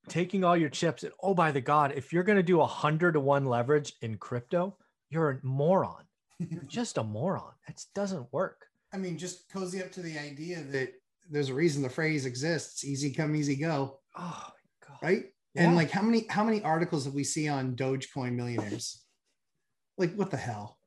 taking 0.08 0.44
all 0.44 0.56
your 0.56 0.70
chips 0.70 1.04
and 1.04 1.12
oh 1.22 1.34
by 1.34 1.52
the 1.52 1.62
god 1.62 1.92
if 1.96 2.14
you're 2.14 2.24
going 2.24 2.38
to 2.38 2.44
do 2.44 2.62
a 2.62 2.68
hundred 2.68 3.14
to 3.14 3.20
one 3.20 3.46
leverage 3.46 3.94
in 4.02 4.18
crypto 4.18 4.78
you're 5.10 5.32
a 5.32 5.40
moron 5.42 6.04
you're 6.40 6.64
just 6.68 6.98
a 6.98 7.04
moron 7.04 7.54
it 7.68 7.82
doesn't 7.94 8.32
work 8.32 8.66
I 8.94 8.98
mean, 8.98 9.18
just 9.18 9.50
cozy 9.50 9.82
up 9.84 9.92
to 9.94 10.02
the 10.02 10.18
idea 10.18 10.64
that 10.72 10.94
there's 11.30 11.50
a 11.50 11.54
reason 11.54 11.82
the 11.82 11.90
phrase 11.90 12.26
exists: 12.26 12.86
"Easy 12.86 13.12
come, 13.12 13.36
easy 13.36 13.58
go." 13.58 14.00
oh 14.18 14.44
my 14.48 14.88
god 14.88 14.98
Right? 15.02 15.24
Yeah. 15.54 15.64
And 15.64 15.76
like, 15.76 15.92
how 15.92 16.02
many 16.02 16.26
how 16.30 16.46
many 16.46 16.62
articles 16.62 17.04
have 17.04 17.14
we 17.14 17.26
see 17.26 17.50
on 17.50 17.76
Dogecoin 17.76 18.36
millionaires? 18.36 19.04
Like, 19.98 20.14
what 20.16 20.32
the 20.32 20.38
hell? 20.38 20.78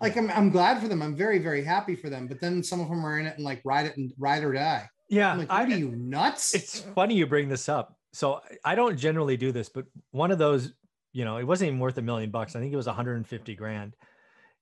Like, 0.00 0.16
I'm 0.16 0.30
I'm 0.30 0.50
glad 0.50 0.80
for 0.80 0.86
them. 0.86 1.02
I'm 1.02 1.16
very 1.16 1.38
very 1.40 1.64
happy 1.64 1.96
for 1.96 2.08
them. 2.10 2.28
But 2.28 2.40
then 2.40 2.62
some 2.62 2.80
of 2.80 2.88
them 2.88 3.04
are 3.04 3.18
in 3.18 3.26
it 3.26 3.34
and 3.36 3.44
like 3.44 3.60
ride 3.64 3.86
it 3.86 3.96
and 3.96 4.12
ride 4.18 4.44
or 4.44 4.52
die. 4.52 4.88
yeah 5.08 5.32
I'm 5.32 5.38
like, 5.38 5.50
I- 5.50 5.64
are 5.64 5.68
you 5.68 5.96
nuts? 5.96 6.54
it's 6.54 6.80
funny 6.94 7.14
you 7.16 7.26
bring 7.26 7.48
this 7.48 7.68
up. 7.68 7.96
So 8.12 8.40
I 8.64 8.76
don't 8.76 8.96
generally 8.96 9.36
do 9.36 9.50
this, 9.50 9.68
but 9.68 9.86
one 10.12 10.30
of 10.30 10.38
those, 10.38 10.72
you 11.12 11.24
know, 11.24 11.38
it 11.38 11.44
wasn't 11.44 11.68
even 11.68 11.80
worth 11.80 11.98
a 11.98 12.02
million 12.02 12.30
bucks. 12.30 12.54
I 12.54 12.60
think 12.60 12.72
it 12.72 12.76
was 12.76 12.86
150 12.86 13.54
grand. 13.56 13.96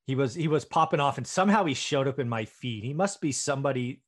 He 0.06 0.14
was 0.14 0.34
he 0.34 0.48
was 0.48 0.64
popping 0.64 1.00
off, 1.00 1.18
and 1.18 1.26
somehow 1.26 1.64
he 1.64 1.74
showed 1.74 2.06
up 2.08 2.18
in 2.18 2.28
my 2.28 2.44
feed. 2.44 2.84
He 2.84 2.94
must 2.94 3.20
be 3.20 3.32
somebody, 3.32 4.02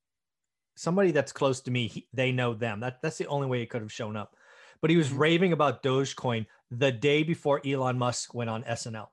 somebody 0.77 1.11
that's 1.11 1.33
close 1.33 1.61
to 1.63 1.71
me. 1.71 1.89
He, 1.89 2.09
they 2.13 2.31
know 2.33 2.55
them. 2.55 2.81
That 2.81 3.03
that's 3.03 3.19
the 3.19 3.27
only 3.27 3.49
way 3.49 3.61
he 3.61 3.67
could 3.67 3.83
have 3.83 3.93
shown 3.93 4.17
up. 4.17 4.37
But 4.81 4.91
he 4.91 4.97
was 4.97 5.09
Mhm. 5.09 5.19
raving 5.19 5.53
about 5.53 5.83
Dogecoin 5.83 6.47
the 6.71 6.93
day 6.93 7.25
before 7.25 7.61
Elon 7.67 7.99
Musk 7.99 8.33
went 8.35 8.51
on 8.51 8.63
SNL. 8.65 9.09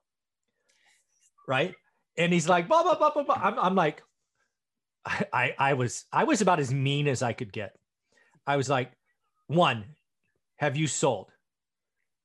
Right, 1.47 1.75
and 2.17 2.33
he's 2.33 2.47
like, 2.49 2.67
blah 2.67 2.83
blah 2.83 2.97
blah 2.97 3.11
blah 3.11 3.23
blah. 3.23 3.35
I'm, 3.41 3.59
I'm 3.59 3.75
like, 3.75 4.01
I, 5.05 5.25
I 5.33 5.55
I 5.59 5.73
was 5.73 6.05
I 6.11 6.23
was 6.23 6.41
about 6.41 6.59
as 6.59 6.73
mean 6.73 7.07
as 7.07 7.21
I 7.21 7.33
could 7.33 7.51
get. 7.53 7.75
I 8.47 8.57
was 8.57 8.69
like, 8.69 8.91
one, 9.47 9.85
have 10.57 10.75
you 10.75 10.87
sold? 10.87 11.31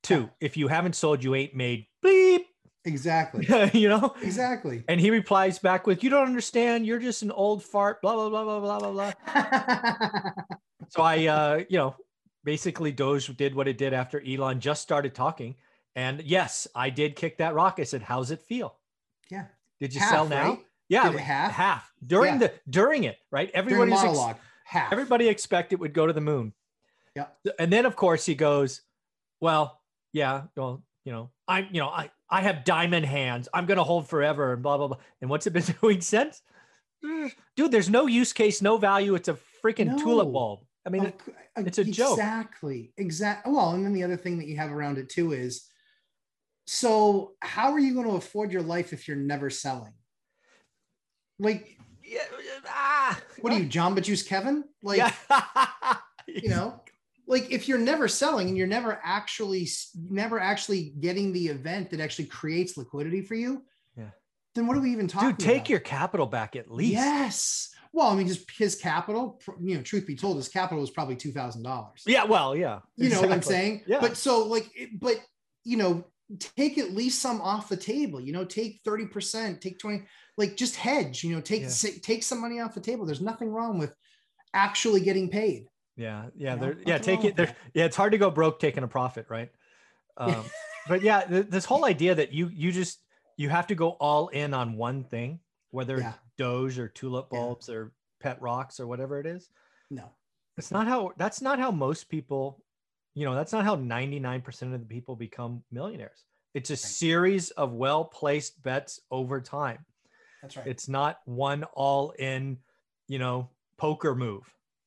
Two, 0.02 0.30
if 0.40 0.56
you 0.56 0.68
haven't 0.68 0.96
sold, 0.96 1.22
you 1.24 1.34
ain't 1.34 1.54
made 1.54 1.86
bleep. 2.04 2.19
Exactly. 2.84 3.46
you 3.78 3.88
know? 3.88 4.14
Exactly. 4.22 4.84
And 4.88 5.00
he 5.00 5.10
replies 5.10 5.58
back 5.58 5.86
with, 5.86 6.02
You 6.02 6.10
don't 6.10 6.26
understand. 6.26 6.86
You're 6.86 6.98
just 6.98 7.22
an 7.22 7.30
old 7.30 7.62
fart, 7.62 8.00
blah, 8.02 8.14
blah, 8.14 8.28
blah, 8.30 8.44
blah, 8.44 8.78
blah, 8.78 8.90
blah, 8.92 9.12
blah. 9.34 10.32
So 10.88 11.02
I, 11.02 11.26
uh, 11.26 11.64
you 11.68 11.78
know, 11.78 11.94
basically 12.42 12.90
Doge 12.90 13.28
did 13.36 13.54
what 13.54 13.68
it 13.68 13.78
did 13.78 13.92
after 13.92 14.20
Elon 14.26 14.58
just 14.58 14.82
started 14.82 15.14
talking. 15.14 15.54
And 15.94 16.20
yes, 16.22 16.66
I 16.74 16.90
did 16.90 17.14
kick 17.14 17.38
that 17.38 17.54
rock. 17.54 17.76
I 17.78 17.84
said, 17.84 18.02
How's 18.02 18.30
it 18.32 18.40
feel? 18.42 18.76
yeah. 19.30 19.44
Did 19.78 19.94
you 19.94 20.00
Half, 20.00 20.10
sell 20.10 20.28
now? 20.28 20.48
right? 20.50 20.58
Yeah. 20.88 21.10
Half? 21.16 21.52
Half. 21.52 21.92
During 22.04 22.34
Yeah. 22.34 22.38
the 22.38 22.52
during 22.68 23.04
it, 23.04 23.18
right? 23.30 23.52
During 23.52 23.72
Everybody's 23.92 24.02
ex- 24.02 24.38
Half. 24.64 24.92
everybody 24.92 25.28
expected 25.28 25.76
it 25.76 25.80
would 25.80 25.94
go 25.94 26.06
to 26.08 26.12
the 26.12 26.20
moon. 26.20 26.52
Yeah. 27.14 27.26
And 27.58 27.72
then 27.72 27.86
of 27.86 27.94
course 27.96 28.26
he 28.26 28.34
goes, 28.34 28.82
well, 29.40 29.80
yeah, 30.12 30.42
well, 30.56 30.82
you 31.04 31.12
know, 31.12 31.30
I'm, 31.48 31.68
you 31.70 31.80
know, 31.80 31.88
I, 31.88 32.10
I 32.30 32.42
have 32.42 32.64
diamond 32.64 33.06
hands. 33.06 33.48
I'm 33.52 33.66
going 33.66 33.78
to 33.78 33.84
hold 33.84 34.08
forever 34.08 34.52
and 34.52 34.62
blah, 34.62 34.76
blah, 34.78 34.88
blah. 34.88 34.96
And 35.20 35.28
what's 35.28 35.46
it 35.46 35.52
been 35.52 35.64
doing 35.82 36.00
since? 36.00 36.42
Dude, 37.56 37.72
there's 37.72 37.90
no 37.90 38.06
use 38.06 38.32
case, 38.32 38.62
no 38.62 38.76
value. 38.76 39.14
It's 39.14 39.28
a 39.28 39.36
freaking 39.64 39.86
No. 39.86 39.98
tulip 39.98 40.32
bulb. 40.32 40.60
I 40.86 40.90
mean, 40.90 41.06
Uh, 41.56 41.62
it's 41.66 41.78
a 41.78 41.84
joke. 41.84 42.12
Exactly. 42.18 42.92
Exactly. 42.96 43.52
Well, 43.52 43.72
and 43.72 43.84
then 43.84 43.92
the 43.92 44.04
other 44.04 44.16
thing 44.16 44.38
that 44.38 44.46
you 44.46 44.56
have 44.56 44.70
around 44.70 44.98
it 44.98 45.08
too 45.08 45.32
is 45.32 45.66
so 46.66 47.32
how 47.42 47.72
are 47.72 47.80
you 47.80 47.94
going 47.94 48.06
to 48.06 48.14
afford 48.16 48.52
your 48.52 48.62
life 48.62 48.92
if 48.92 49.08
you're 49.08 49.16
never 49.16 49.50
selling? 49.50 49.92
Like, 51.38 51.78
yeah, 52.04 52.20
ah, 52.66 53.20
what 53.40 53.52
are 53.52 53.58
you, 53.58 53.66
John 53.66 54.00
Juice 54.00 54.22
Kevin? 54.22 54.64
Like, 54.82 54.98
yeah. 55.30 55.96
you 56.28 56.48
know, 56.48 56.80
like 57.30 57.50
if 57.50 57.68
you're 57.68 57.78
never 57.78 58.08
selling 58.08 58.48
and 58.48 58.56
you're 58.58 58.66
never 58.66 59.00
actually 59.02 59.68
never 60.10 60.38
actually 60.38 60.92
getting 61.00 61.32
the 61.32 61.46
event 61.46 61.90
that 61.90 62.00
actually 62.00 62.26
creates 62.26 62.76
liquidity 62.76 63.22
for 63.22 63.34
you, 63.36 63.62
Yeah. 63.96 64.10
then 64.54 64.66
what 64.66 64.76
are 64.76 64.80
we 64.80 64.90
even 64.92 65.06
talking 65.08 65.28
about? 65.28 65.38
dude, 65.38 65.46
take 65.46 65.56
about? 65.62 65.68
your 65.70 65.80
capital 65.80 66.26
back 66.26 66.56
at 66.56 66.70
least. 66.70 66.92
Yes. 66.92 67.70
Well, 67.92 68.08
I 68.08 68.14
mean, 68.14 68.28
just 68.28 68.48
his 68.50 68.76
capital, 68.76 69.40
you 69.60 69.76
know, 69.76 69.82
truth 69.82 70.06
be 70.06 70.14
told, 70.14 70.36
his 70.36 70.48
capital 70.48 70.80
was 70.80 70.90
probably 70.90 71.16
two 71.16 71.32
thousand 71.32 71.62
dollars. 71.62 72.02
Yeah. 72.06 72.24
Well, 72.24 72.54
yeah. 72.54 72.80
You 72.96 73.08
know 73.08 73.20
what 73.20 73.32
I'm 73.32 73.42
saying? 73.42 73.82
Yeah. 73.86 74.00
But 74.00 74.16
so 74.16 74.46
like, 74.46 74.68
but 75.00 75.16
you 75.64 75.76
know, 75.76 76.04
take 76.38 76.78
at 76.78 76.92
least 76.92 77.20
some 77.20 77.40
off 77.40 77.68
the 77.68 77.76
table. 77.76 78.20
You 78.20 78.32
know, 78.32 78.44
take 78.44 78.80
thirty 78.84 79.06
percent, 79.06 79.60
take 79.60 79.78
twenty, 79.78 80.02
like 80.36 80.56
just 80.56 80.76
hedge. 80.76 81.24
You 81.24 81.34
know, 81.34 81.40
take 81.40 81.62
Yeah. 81.62 81.90
take 82.02 82.22
some 82.22 82.40
money 82.40 82.60
off 82.60 82.74
the 82.74 82.80
table. 82.80 83.06
There's 83.06 83.20
nothing 83.20 83.50
wrong 83.50 83.78
with 83.78 83.94
actually 84.54 85.00
getting 85.00 85.28
paid. 85.28 85.66
Yeah, 85.96 86.26
yeah, 86.36 86.54
know, 86.54 86.74
yeah. 86.86 86.98
Take 86.98 87.24
it. 87.24 87.34
Yeah, 87.74 87.84
it's 87.84 87.96
hard 87.96 88.12
to 88.12 88.18
go 88.18 88.30
broke 88.30 88.58
taking 88.58 88.84
a 88.84 88.88
profit, 88.88 89.26
right? 89.28 89.50
Um, 90.16 90.44
but 90.88 91.02
yeah, 91.02 91.22
th- 91.22 91.46
this 91.48 91.64
whole 91.64 91.84
idea 91.84 92.14
that 92.14 92.32
you 92.32 92.48
you 92.48 92.72
just 92.72 93.00
you 93.36 93.48
have 93.48 93.66
to 93.68 93.74
go 93.74 93.90
all 94.00 94.28
in 94.28 94.54
on 94.54 94.76
one 94.76 95.04
thing, 95.04 95.40
whether 95.70 95.98
Yeah. 95.98 96.10
it's 96.10 96.18
Doge 96.38 96.78
or 96.78 96.88
tulip 96.88 97.28
Yeah. 97.32 97.38
bulbs 97.38 97.68
or 97.68 97.92
pet 98.20 98.40
rocks 98.40 98.80
or 98.80 98.86
whatever 98.86 99.20
it 99.20 99.26
is. 99.26 99.50
No. 99.90 100.10
It's 100.56 100.70
not 100.70 100.86
how. 100.86 101.12
That's 101.16 101.40
not 101.42 101.58
how 101.58 101.70
most 101.70 102.08
people. 102.08 102.62
You 103.14 103.24
know, 103.24 103.34
that's 103.34 103.52
not 103.52 103.64
how 103.64 103.74
ninety 103.74 104.20
nine 104.20 104.40
percent 104.40 104.72
of 104.72 104.80
the 104.80 104.86
people 104.86 105.16
become 105.16 105.62
millionaires. 105.70 106.24
It's 106.54 106.70
a 106.70 106.76
series 106.76 107.50
of 107.52 107.72
well 107.72 108.04
placed 108.04 108.62
bets 108.62 109.00
over 109.10 109.40
time. 109.40 109.84
That's 110.42 110.56
right. 110.56 110.66
It's 110.66 110.88
not 110.88 111.18
one 111.24 111.64
all 111.74 112.10
in, 112.18 112.58
you 113.08 113.18
know, 113.18 113.50
poker 113.76 114.14
move. 114.14 114.42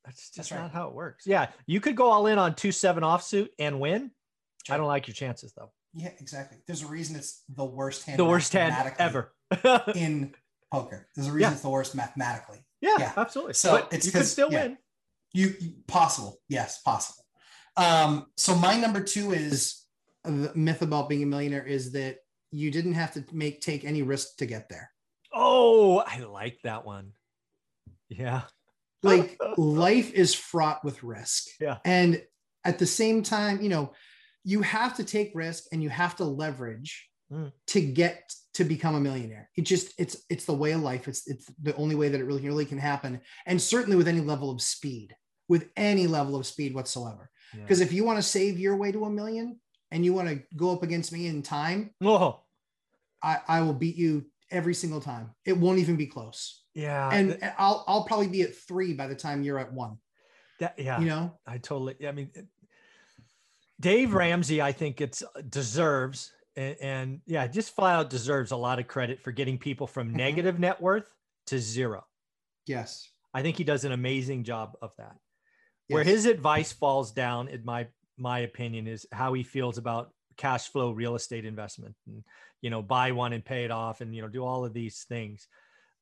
That's 0.06 0.18
just 0.18 0.36
That's 0.36 0.52
right. 0.52 0.62
not 0.62 0.72
how 0.72 0.88
it 0.88 0.94
works. 0.94 1.26
Yeah, 1.26 1.48
you 1.66 1.80
could 1.80 1.96
go 1.96 2.12
all 2.12 2.28
in 2.28 2.38
on 2.38 2.56
two 2.56 2.72
seven 2.72 3.04
offsuit 3.04 3.50
and 3.60 3.80
win. 3.80 4.12
I 4.70 4.78
don't 4.78 4.88
like 4.88 5.08
your 5.08 5.16
chances 5.16 5.54
though. 5.58 5.72
yeah, 5.94 6.10
exactly. 6.20 6.58
There's 6.68 6.84
a 6.84 6.88
reason 6.88 7.16
it's 7.16 7.44
the 7.50 7.66
worst 7.66 8.06
hand. 8.06 8.20
The 8.20 8.26
worst 8.26 8.54
hand 8.54 8.94
ever. 9.00 9.34
in 9.96 10.34
poker. 10.72 11.08
There's 11.16 11.28
a 11.28 11.32
reason 11.32 11.50
Yeah. 11.50 11.54
it's 11.54 11.62
the 11.62 11.70
worst 11.70 11.96
mathematically. 11.96 12.66
yeah, 12.82 12.96
Yeah. 13.00 13.14
absolutely. 13.18 13.54
So 13.54 13.72
but 13.74 13.94
it's 13.94 14.06
you 14.06 14.12
could 14.12 14.26
still 14.26 14.52
yeah. 14.52 14.64
win. 14.64 14.78
You, 15.34 15.54
you- 15.60 15.74
possible, 15.88 16.38
yes, 16.50 16.82
possible. 16.82 17.24
Um, 17.78 18.28
so 18.38 18.56
my 18.56 18.78
number 18.78 19.02
two 19.04 19.32
is 19.34 19.84
uh, 20.26 20.30
the 20.32 20.52
myth 20.56 20.82
about 20.82 21.10
being 21.10 21.24
a 21.24 21.26
millionaire 21.26 21.66
is 21.66 21.92
that 21.94 22.18
you 22.52 22.70
didn't 22.72 22.94
have 22.94 23.14
to 23.14 23.26
make 23.32 23.62
take 23.62 23.84
any 23.84 24.02
risk 24.04 24.38
to 24.38 24.46
get 24.46 24.70
there. 24.70 24.92
Oh, 25.34 25.98
I 26.06 26.20
like 26.20 26.60
that 26.64 26.86
one. 26.86 27.14
Yeah. 28.10 28.42
Like 29.04 29.38
life 29.58 30.12
is 30.14 30.34
fraught 30.34 30.84
with 30.84 31.04
risk. 31.04 31.48
Yeah. 31.60 31.78
And 31.86 32.24
at 32.64 32.80
the 32.80 32.86
same 32.88 33.22
time, 33.24 33.62
you 33.62 33.70
know, 33.70 33.94
you 34.44 34.62
have 34.62 34.96
to 34.98 35.04
take 35.04 35.32
risk 35.36 35.66
and 35.72 35.82
you 35.84 35.90
have 35.90 36.16
to 36.18 36.24
leverage 36.26 37.10
Mm. 37.32 37.52
to 37.68 37.82
get 37.82 38.32
to 38.54 38.64
become 38.64 38.94
a 38.96 39.00
millionaire. 39.00 39.50
It 39.56 39.62
just 39.64 39.94
it's 39.98 40.18
it's 40.30 40.46
the 40.46 40.54
way 40.54 40.74
of 40.74 40.82
life. 40.82 41.08
It's 41.08 41.26
it's 41.26 41.50
the 41.60 41.74
only 41.78 41.96
way 41.96 42.10
that 42.10 42.20
it 42.20 42.26
really 42.26 42.46
really 42.46 42.66
can 42.66 42.78
happen. 42.78 43.22
And 43.48 43.60
certainly 43.60 43.96
with 43.96 44.08
any 44.10 44.20
level 44.20 44.52
of 44.52 44.62
speed, 44.62 45.16
with 45.48 45.70
any 45.76 46.06
level 46.06 46.36
of 46.36 46.46
speed 46.46 46.76
whatsoever. 46.76 47.32
Yeah. 47.56 47.62
Because 47.62 47.80
if 47.82 47.92
you 47.94 48.04
want 48.04 48.18
to 48.20 48.24
save 48.24 48.60
your 48.60 48.76
way 48.76 48.92
to 48.92 49.06
a 49.06 49.10
million 49.10 49.60
and 49.90 50.04
you 50.06 50.14
want 50.14 50.28
to 50.30 50.44
go 50.56 50.72
up 50.74 50.84
against 50.84 51.12
me 51.12 51.26
in 51.28 51.42
time, 51.42 51.92
Oh, 52.04 52.42
I, 53.24 53.40
I 53.48 53.62
will 53.62 53.74
beat 53.74 53.96
you 53.96 54.26
every 54.52 54.76
single 54.76 55.02
time. 55.02 55.32
It 55.46 55.58
won't 55.58 55.80
even 55.80 55.96
be 55.96 56.08
close. 56.08 56.63
Yeah. 56.74 57.10
And 57.12 57.40
th- 57.40 57.54
I'll 57.58 57.84
I'll 57.88 58.04
probably 58.06 58.28
be 58.28 58.42
at 58.44 58.56
three 58.56 58.94
by 58.94 59.08
the 59.08 59.16
time 59.16 59.44
you're 59.44 59.60
at 59.60 59.72
one. 59.74 59.98
that, 60.60 60.76
yeah. 60.78 61.00
You 61.00 61.06
know? 61.08 61.40
I 61.48 61.58
totally. 61.58 61.96
I 62.08 62.12
mean, 62.12 62.30
it- 62.34 62.48
Dave 63.80 64.14
Ramsey, 64.14 64.62
I 64.62 64.72
think 64.72 65.02
it's 65.02 65.24
uh, 65.24 65.42
deserves 65.50 66.32
and, 66.56 66.78
and 66.82 67.22
yeah, 67.26 67.48
just 67.48 67.76
flat 67.76 67.96
out 67.96 68.10
deserves 68.10 68.52
a 68.52 68.56
lot 68.56 68.80
of 68.80 68.88
credit 68.88 69.20
for 69.22 69.32
getting 69.32 69.58
people 69.58 69.88
from 69.88 70.10
Mhm. 70.12 70.16
negative 70.16 70.60
net 70.60 70.80
worth 70.82 71.06
to 71.48 71.60
zero. 71.60 72.06
Yes. 72.66 73.10
I 73.34 73.42
think 73.42 73.58
he 73.58 73.64
does 73.64 73.84
an 73.84 73.92
amazing 73.92 74.44
job 74.44 74.78
of 74.82 74.92
that. 74.98 75.16
Where 75.90 76.04
his 76.04 76.26
advice 76.26 76.72
falls 76.72 77.12
down, 77.12 77.50
in 77.50 77.66
my 77.66 77.88
my 78.18 78.40
opinion, 78.40 78.88
is 78.88 79.06
how 79.12 79.34
he 79.34 79.44
feels 79.44 79.78
about 79.78 80.12
cash 80.38 80.70
flow 80.70 80.92
real 80.92 81.16
estate 81.16 81.46
investment 81.46 81.96
and 82.08 82.24
you 82.62 82.70
know 82.70 82.82
buy 82.82 83.12
one 83.12 83.34
and 83.34 83.44
pay 83.44 83.66
it 83.66 83.72
off 83.72 84.02
and 84.02 84.16
you 84.16 84.22
know 84.22 84.28
do 84.28 84.46
all 84.46 84.66
of 84.66 84.74
these 84.74 85.04
things. 85.10 85.48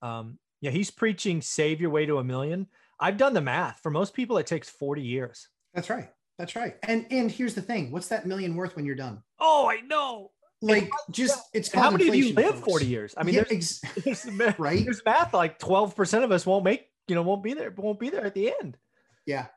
Um, 0.01 0.37
yeah, 0.61 0.71
he's 0.71 0.91
preaching 0.91 1.41
save 1.41 1.81
your 1.81 1.89
way 1.89 2.05
to 2.05 2.17
a 2.19 2.23
million. 2.23 2.67
I've 2.99 3.17
done 3.17 3.33
the 3.33 3.41
math. 3.41 3.79
For 3.81 3.89
most 3.89 4.13
people, 4.13 4.37
it 4.37 4.47
takes 4.47 4.69
40 4.69 5.01
years. 5.01 5.49
That's 5.73 5.89
right. 5.89 6.09
That's 6.37 6.55
right. 6.55 6.75
And 6.87 7.05
and 7.11 7.29
here's 7.29 7.53
the 7.53 7.61
thing: 7.61 7.91
what's 7.91 8.07
that 8.07 8.25
million 8.25 8.55
worth 8.55 8.75
when 8.75 8.85
you're 8.85 8.95
done? 8.95 9.21
Oh, 9.39 9.69
I 9.69 9.81
know. 9.81 10.31
Like, 10.63 10.89
just 11.09 11.39
it's 11.53 11.71
how 11.71 11.89
many 11.89 12.07
of 12.07 12.15
you 12.15 12.33
live 12.33 12.55
folks. 12.55 12.65
40 12.65 12.85
years? 12.85 13.13
I 13.17 13.23
mean, 13.23 13.33
Yeah, 13.35 13.43
there's, 13.49 13.81
ex- 13.83 14.25
there's, 14.27 14.55
right? 14.59 14.83
there's 14.83 15.01
math 15.03 15.33
like 15.33 15.57
12% 15.57 16.23
of 16.23 16.31
us 16.31 16.45
won't 16.45 16.63
make, 16.63 16.85
you 17.07 17.15
know, 17.15 17.23
won't 17.23 17.41
be 17.43 17.53
there, 17.55 17.71
won't 17.75 17.99
be 17.99 18.11
there 18.11 18.25
at 18.25 18.35
the 18.35 18.53
end. 18.61 18.77
Yeah. 19.25 19.47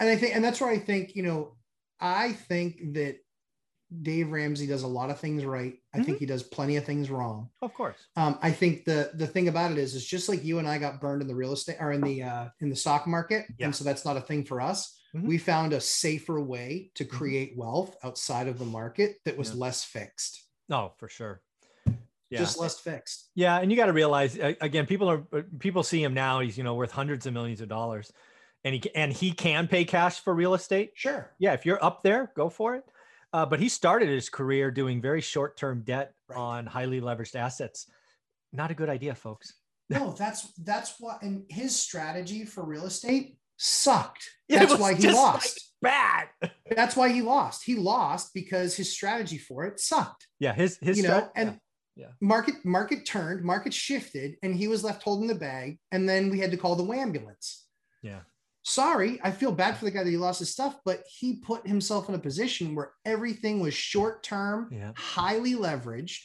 And 0.00 0.08
I 0.08 0.16
think, 0.16 0.34
and 0.34 0.44
that's 0.44 0.60
where 0.60 0.70
I 0.70 0.78
think, 0.78 1.14
you 1.14 1.22
know, 1.22 1.54
I 2.00 2.32
think 2.32 2.94
that 2.94 3.18
Dave 4.02 4.30
Ramsey 4.30 4.66
does 4.66 4.82
a 4.82 4.86
lot 4.88 5.08
of 5.10 5.18
things 5.18 5.44
right. 5.44 5.74
I 5.94 5.98
Mm-hmm. 5.98 6.04
think 6.04 6.18
he 6.18 6.26
does 6.26 6.42
plenty 6.42 6.76
of 6.76 6.84
things 6.84 7.10
wrong. 7.10 7.48
Of 7.62 7.72
course. 7.74 7.96
Um, 8.16 8.38
I 8.42 8.50
think 8.50 8.84
the 8.84 9.10
the 9.14 9.26
thing 9.26 9.48
about 9.48 9.72
it 9.72 9.78
is, 9.78 9.94
is 9.94 10.04
just 10.06 10.28
like 10.28 10.44
you 10.44 10.58
and 10.58 10.68
I 10.68 10.78
got 10.78 11.00
burned 11.00 11.22
in 11.22 11.28
the 11.28 11.34
real 11.34 11.52
estate 11.52 11.76
or 11.80 11.92
in 11.92 12.00
the 12.02 12.22
uh, 12.22 12.48
in 12.60 12.68
the 12.68 12.76
stock 12.76 13.06
market, 13.06 13.46
Yeah. 13.58 13.66
and 13.66 13.74
so 13.74 13.84
that's 13.84 14.04
not 14.04 14.16
a 14.16 14.20
thing 14.20 14.44
for 14.44 14.60
us. 14.60 14.94
Mhm. 15.14 15.22
We 15.24 15.38
found 15.38 15.72
a 15.72 15.80
safer 15.80 16.38
way 16.40 16.90
to 16.96 17.04
create 17.06 17.56
wealth 17.56 17.96
outside 18.04 18.46
of 18.46 18.58
the 18.58 18.66
market 18.66 19.16
that 19.24 19.38
was 19.38 19.48
Mm-hmm. 19.48 19.58
Yeah. 19.58 19.64
less 19.64 19.84
fixed, 19.84 20.44
No, 20.68 20.92
for 20.98 21.08
sure. 21.08 21.40
Yeah. 22.30 22.40
just 22.40 22.58
less 22.58 22.78
fixed. 22.78 23.30
Yeah, 23.34 23.56
and 23.58 23.70
you 23.70 23.76
got 23.78 23.86
to 23.86 23.94
realize 23.94 24.36
again, 24.36 24.84
people 24.84 25.08
are 25.10 25.22
uh, 25.32 25.42
people 25.58 25.82
see 25.82 26.02
him 26.02 26.12
now. 26.12 26.40
He's 26.40 26.58
you 26.58 26.64
know 26.64 26.74
worth 26.74 26.92
hundreds 26.92 27.24
of 27.24 27.32
millions 27.32 27.62
of 27.62 27.70
dollars, 27.70 28.12
and 28.64 28.74
he 28.74 28.94
and 28.94 29.10
he 29.14 29.32
can 29.32 29.66
pay 29.66 29.86
cash 29.86 30.20
for 30.20 30.34
real 30.34 30.52
estate. 30.52 30.90
Sure. 30.94 31.30
Yeah, 31.38 31.54
if 31.54 31.64
you're 31.64 31.82
up 31.82 32.02
there, 32.02 32.30
go 32.36 32.50
for 32.50 32.74
it. 32.74 32.84
Uh, 33.32 33.44
but 33.46 33.60
he 33.60 33.68
started 33.68 34.08
his 34.08 34.28
career 34.28 34.70
doing 34.70 35.00
very 35.02 35.20
short 35.20 35.56
term 35.56 35.82
debt 35.84 36.12
Right. 36.28 36.36
on 36.38 36.66
highly 36.66 37.00
leveraged 37.00 37.34
assets. 37.34 37.90
Not 38.52 38.70
a 38.70 38.74
good 38.74 38.88
idea, 38.90 39.14
folks. 39.14 39.54
No, 39.90 40.12
that's 40.12 40.52
that's 40.58 40.96
what 41.00 41.22
and 41.22 41.44
his 41.48 41.74
strategy 41.74 42.44
for 42.44 42.62
real 42.62 42.84
estate 42.84 43.38
sucked. 43.56 44.22
That's 44.46 44.76
why 44.76 44.92
he 44.92 45.00
just, 45.02 45.16
like, 45.16 45.34
lost. 45.34 45.72
Bad. 45.80 46.28
That's 46.76 46.94
why 46.94 47.08
he 47.08 47.22
lost. 47.22 47.64
He 47.64 47.74
lost 47.76 48.34
because 48.34 48.76
his 48.76 48.92
strategy 48.92 49.38
for 49.38 49.64
it 49.64 49.80
sucked. 49.80 50.26
Yeah, 50.40 50.52
his 50.52 50.76
his 50.82 50.98
you 50.98 51.04
know, 51.04 51.30
and 51.34 51.58
yeah. 51.96 52.08
market 52.20 52.56
market 52.64 53.06
turned, 53.06 53.42
market 53.44 53.72
shifted, 53.72 54.36
and 54.42 54.54
he 54.54 54.68
was 54.68 54.84
left 54.84 55.02
holding 55.02 55.26
the 55.26 55.34
bag. 55.34 55.78
And 55.90 56.06
then 56.06 56.28
we 56.28 56.38
had 56.38 56.50
to 56.50 56.58
call 56.58 56.76
the 56.76 56.92
ambulance. 56.92 57.66
yeah, 58.02 58.20
Sorry, 58.68 59.18
I 59.24 59.30
feel 59.30 59.50
bad 59.50 59.78
for 59.78 59.86
the 59.86 59.90
guy 59.90 60.04
that 60.04 60.10
he 60.10 60.18
lost 60.18 60.40
his 60.40 60.52
stuff, 60.52 60.76
but 60.84 61.02
he 61.08 61.36
put 61.36 61.66
himself 61.66 62.08
in 62.10 62.14
a 62.14 62.18
position 62.18 62.74
where 62.74 62.92
everything 63.06 63.60
was 63.60 63.72
short 63.72 64.22
term, 64.22 64.68
Yeah. 64.70 64.92
highly 64.96 65.54
leveraged. 65.54 66.20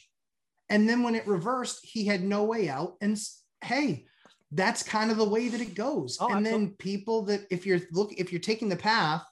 And 0.68 0.86
then 0.88 1.02
when 1.02 1.14
it 1.14 1.26
reversed, 1.26 1.80
he 1.84 2.04
had 2.04 2.22
no 2.22 2.44
way 2.44 2.68
out. 2.68 2.96
And 3.00 3.18
hey, 3.62 4.04
that's 4.52 4.82
kind 4.82 5.10
of 5.10 5.16
the 5.16 5.28
way 5.28 5.48
that 5.48 5.60
it 5.62 5.74
goes. 5.74 6.18
Oh, 6.20 6.28
and 6.28 6.44
then 6.44 6.74
people 6.78 7.22
that 7.24 7.46
if 7.50 7.64
you're 7.64 7.80
look 7.92 8.12
if 8.12 8.30
you're 8.30 8.40
taking 8.40 8.68
the 8.68 8.76
path, 8.76 9.22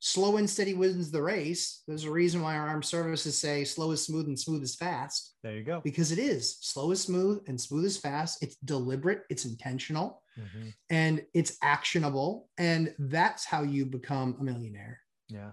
slow 0.00 0.36
and 0.36 0.50
steady 0.50 0.74
wins 0.74 1.10
the 1.12 1.22
race. 1.22 1.82
There's 1.86 2.04
a 2.04 2.10
reason 2.10 2.42
why 2.42 2.56
our 2.56 2.66
armed 2.68 2.84
services 2.84 3.38
say 3.38 3.64
slow 3.64 3.92
is 3.92 4.04
smooth 4.04 4.26
and 4.26 4.38
smooth 4.38 4.62
is 4.62 4.74
fast 4.74 5.34
there 5.42 5.56
you 5.56 5.64
go. 5.64 5.80
because 5.82 6.12
it 6.12 6.18
is 6.18 6.58
slow 6.60 6.90
is 6.90 7.00
smooth 7.00 7.42
and 7.46 7.60
smooth 7.60 7.84
is 7.84 7.96
fast. 7.96 8.42
It's 8.42 8.56
deliberate, 8.64 9.22
it's 9.30 9.44
intentional, 9.46 10.20
Mhm. 10.38 10.74
and 10.90 11.26
it's 11.34 11.56
actionable. 11.62 12.50
And 12.58 12.94
that's 12.98 13.44
how 13.44 13.62
you 13.62 13.86
become 13.86 14.36
a 14.38 14.44
millionaire. 14.44 15.00
Yeah. 15.28 15.52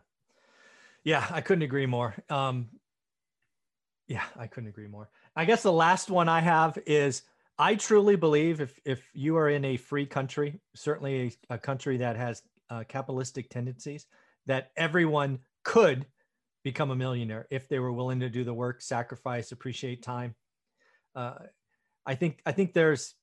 Yeah, 1.03 1.25
I 1.29 1.41
couldn't 1.41 1.63
agree 1.63 1.85
more. 1.85 2.15
Um, 2.29 2.69
yeah, 4.07 4.25
I 4.35 4.47
couldn't 4.47 4.69
agree 4.69 4.87
more. 4.87 5.09
I 5.35 5.45
guess 5.45 5.63
the 5.63 5.71
last 5.71 6.09
one 6.09 6.29
I 6.29 6.41
have 6.41 6.77
is 6.85 7.23
I 7.57 7.75
truly 7.75 8.15
believe 8.15 8.61
if 8.61 8.79
if 8.85 9.09
you 9.13 9.37
are 9.37 9.49
in 9.49 9.63
a 9.65 9.77
free 9.77 10.05
country, 10.05 10.59
certainly 10.75 11.37
a, 11.49 11.55
a 11.55 11.57
country 11.57 11.97
that 11.97 12.15
has 12.15 12.43
uh, 12.69 12.83
capitalistic 12.87 13.49
tendencies, 13.49 14.07
that 14.45 14.71
everyone 14.75 15.39
could 15.63 16.05
become 16.63 16.91
a 16.91 16.95
millionaire 16.95 17.47
if 17.49 17.67
they 17.67 17.79
were 17.79 17.91
willing 17.93 18.19
to 18.21 18.29
do 18.29 18.43
the 18.43 18.53
work, 18.53 18.81
sacrifice, 18.81 19.51
appreciate 19.51 20.01
time. 20.01 20.35
Uh, 21.15 21.35
I 22.05 22.15
think 22.15 22.41
I 22.45 22.51
think 22.51 22.73
there's 22.73 23.15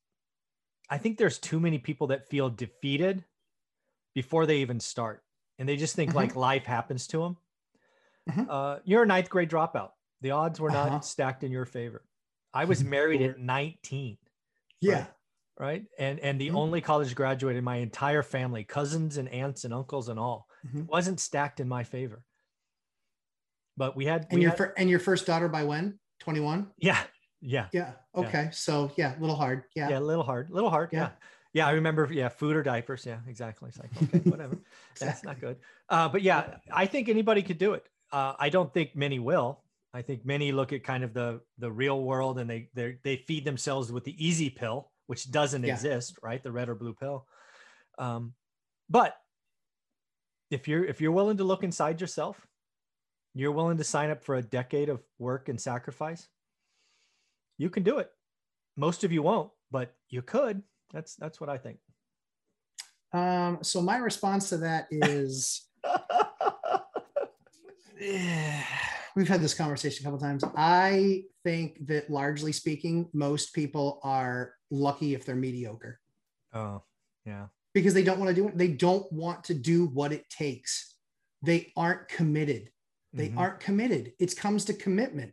I 0.90 0.98
think 0.98 1.16
there's 1.18 1.38
too 1.38 1.60
many 1.60 1.78
people 1.78 2.08
that 2.08 2.28
feel 2.28 2.50
defeated 2.50 3.24
before 4.14 4.44
they 4.44 4.58
even 4.58 4.80
start, 4.80 5.22
and 5.58 5.68
they 5.68 5.76
just 5.76 5.94
think 5.94 6.10
Mhm. 6.10 6.14
like 6.16 6.36
life 6.36 6.64
happens 6.64 7.06
to 7.08 7.18
them. 7.22 7.36
Mhm. 8.28 8.46
Uh, 8.50 8.80
you're 8.84 9.04
a 9.04 9.06
ninth 9.06 9.30
grade 9.30 9.48
dropout. 9.50 9.92
The 10.20 10.32
odds 10.32 10.60
were 10.60 10.70
not 10.70 10.88
Uh-huh. 10.88 11.00
stacked 11.00 11.44
in 11.44 11.52
your 11.52 11.64
favor. 11.64 12.04
I 12.52 12.64
was 12.64 12.82
married 12.84 13.22
at 13.22 13.38
19 13.38 14.18
Yeah. 14.80 15.06
right 15.58 15.84
and 15.98 16.18
and 16.20 16.40
the 16.40 16.48
Mhm. 16.48 16.54
only 16.56 16.80
college 16.80 17.14
graduate 17.14 17.54
in 17.54 17.62
my 17.62 17.76
entire 17.76 18.22
family 18.22 18.64
cousins 18.64 19.16
and 19.18 19.28
aunts 19.28 19.64
and 19.64 19.72
uncles 19.74 20.08
and 20.08 20.18
all 20.18 20.48
Mhm. 20.66 20.86
wasn't 20.88 21.20
stacked 21.20 21.60
in 21.60 21.68
my 21.68 21.84
favor 21.84 22.24
but 23.76 23.94
we 23.96 24.04
had, 24.06 24.26
And 24.30 24.38
we 24.38 24.42
your 24.42 24.50
had- 24.50 24.58
fir- 24.58 24.74
and 24.76 24.90
your 24.90 24.98
first 24.98 25.26
daughter 25.26 25.48
by 25.48 25.64
when? 25.64 26.00
21? 26.18 26.72
yeah 26.78 27.06
yeah 27.40 27.66
Yeah. 27.72 27.92
Okay. 28.14 28.48
So 28.52 28.90
yeah, 28.96 29.16
a 29.16 29.20
little 29.20 29.36
hard. 29.36 29.64
Yeah. 29.74 29.88
yeah 29.88 29.98
a 29.98 30.00
little 30.00 30.24
hard 30.24 30.50
a 30.50 30.54
little 30.54 30.70
hard 30.70 30.90
yeah. 30.92 31.00
Yeah. 31.00 31.10
yeah 31.54 31.66
i 31.66 31.70
remember 31.72 32.08
yeah 32.12 32.28
food 32.28 32.54
or 32.56 32.62
diapers 32.62 33.04
yeah 33.06 33.18
exactly 33.26 33.68
it's 33.70 33.78
like 33.78 33.90
okay 34.02 34.18
whatever 34.30 34.58
that's 35.00 35.24
not 35.24 35.40
good 35.40 35.56
uh, 35.88 36.08
but 36.08 36.22
yeah 36.22 36.56
i 36.72 36.86
think 36.86 37.08
anybody 37.08 37.42
could 37.42 37.58
do 37.58 37.72
it 37.74 37.84
uh, 38.12 38.34
i 38.38 38.48
don't 38.50 38.72
think 38.74 38.94
many 38.94 39.18
will 39.18 39.62
i 39.94 40.02
think 40.02 40.24
many 40.26 40.52
look 40.52 40.72
at 40.72 40.82
kind 40.84 41.02
of 41.02 41.14
the 41.14 41.40
the 41.58 41.70
real 41.70 42.02
world 42.02 42.38
and 42.38 42.48
they 42.50 42.68
they 42.74 42.98
they 43.04 43.16
feed 43.16 43.44
themselves 43.44 43.90
with 43.90 44.04
the 44.04 44.14
easy 44.24 44.50
pill 44.50 44.90
which 45.06 45.30
doesn't 45.30 45.64
Yeah. 45.64 45.74
exist 45.74 46.18
right 46.22 46.42
the 46.42 46.52
red 46.52 46.68
or 46.68 46.74
blue 46.74 46.94
pill 46.94 47.26
um, 47.98 48.34
but 48.88 49.16
if 50.50 50.68
you're 50.68 50.84
if 50.84 51.00
you're 51.00 51.12
willing 51.12 51.36
to 51.38 51.44
look 51.44 51.62
inside 51.64 52.00
yourself 52.00 52.46
you're 53.34 53.52
willing 53.52 53.78
to 53.78 53.84
sign 53.84 54.10
up 54.10 54.22
for 54.24 54.36
a 54.36 54.42
decade 54.42 54.88
of 54.88 55.00
work 55.18 55.48
and 55.48 55.60
sacrifice 55.60 56.28
you 57.60 57.68
can 57.68 57.82
do 57.82 57.98
it 57.98 58.08
most 58.76 59.04
of 59.04 59.12
you 59.12 59.22
won't 59.22 59.50
but 59.70 59.94
you 60.08 60.22
could 60.22 60.62
that's 60.92 61.14
that's 61.16 61.40
what 61.40 61.50
i 61.50 61.58
think 61.58 61.78
Um, 63.12 63.58
so 63.62 63.82
my 63.82 63.98
response 63.98 64.48
to 64.50 64.56
that 64.58 64.86
is 64.90 65.66
we've 69.16 69.28
had 69.28 69.40
this 69.40 69.54
conversation 69.54 70.02
a 70.02 70.04
couple 70.06 70.20
times. 70.20 70.44
I 70.56 71.24
think 71.44 71.86
that 71.88 72.08
largely 72.08 72.52
speaking, 72.52 73.08
most 73.12 73.52
people 73.52 74.00
are 74.04 74.54
lucky 74.70 75.14
if 75.14 75.24
they're 75.24 75.34
mediocre 75.48 75.98
oh 76.54 76.82
yeah 77.26 77.46
because 77.74 77.94
they 77.94 78.04
don't 78.04 78.18
want 78.20 78.28
to 78.28 78.34
do 78.34 78.48
it. 78.48 78.56
They 78.56 78.68
don't 78.68 79.10
want 79.12 79.44
to 79.44 79.54
do 79.54 79.86
what 79.86 80.12
it 80.12 80.24
takes. 80.30 80.94
They 81.42 81.72
aren't 81.76 82.08
committed. 82.08 82.70
They 83.12 83.28
Mhm. 83.30 83.38
aren't 83.38 83.60
committed. 83.60 84.12
It 84.18 84.36
comes 84.36 84.64
to 84.66 84.72
commitment. 84.74 85.32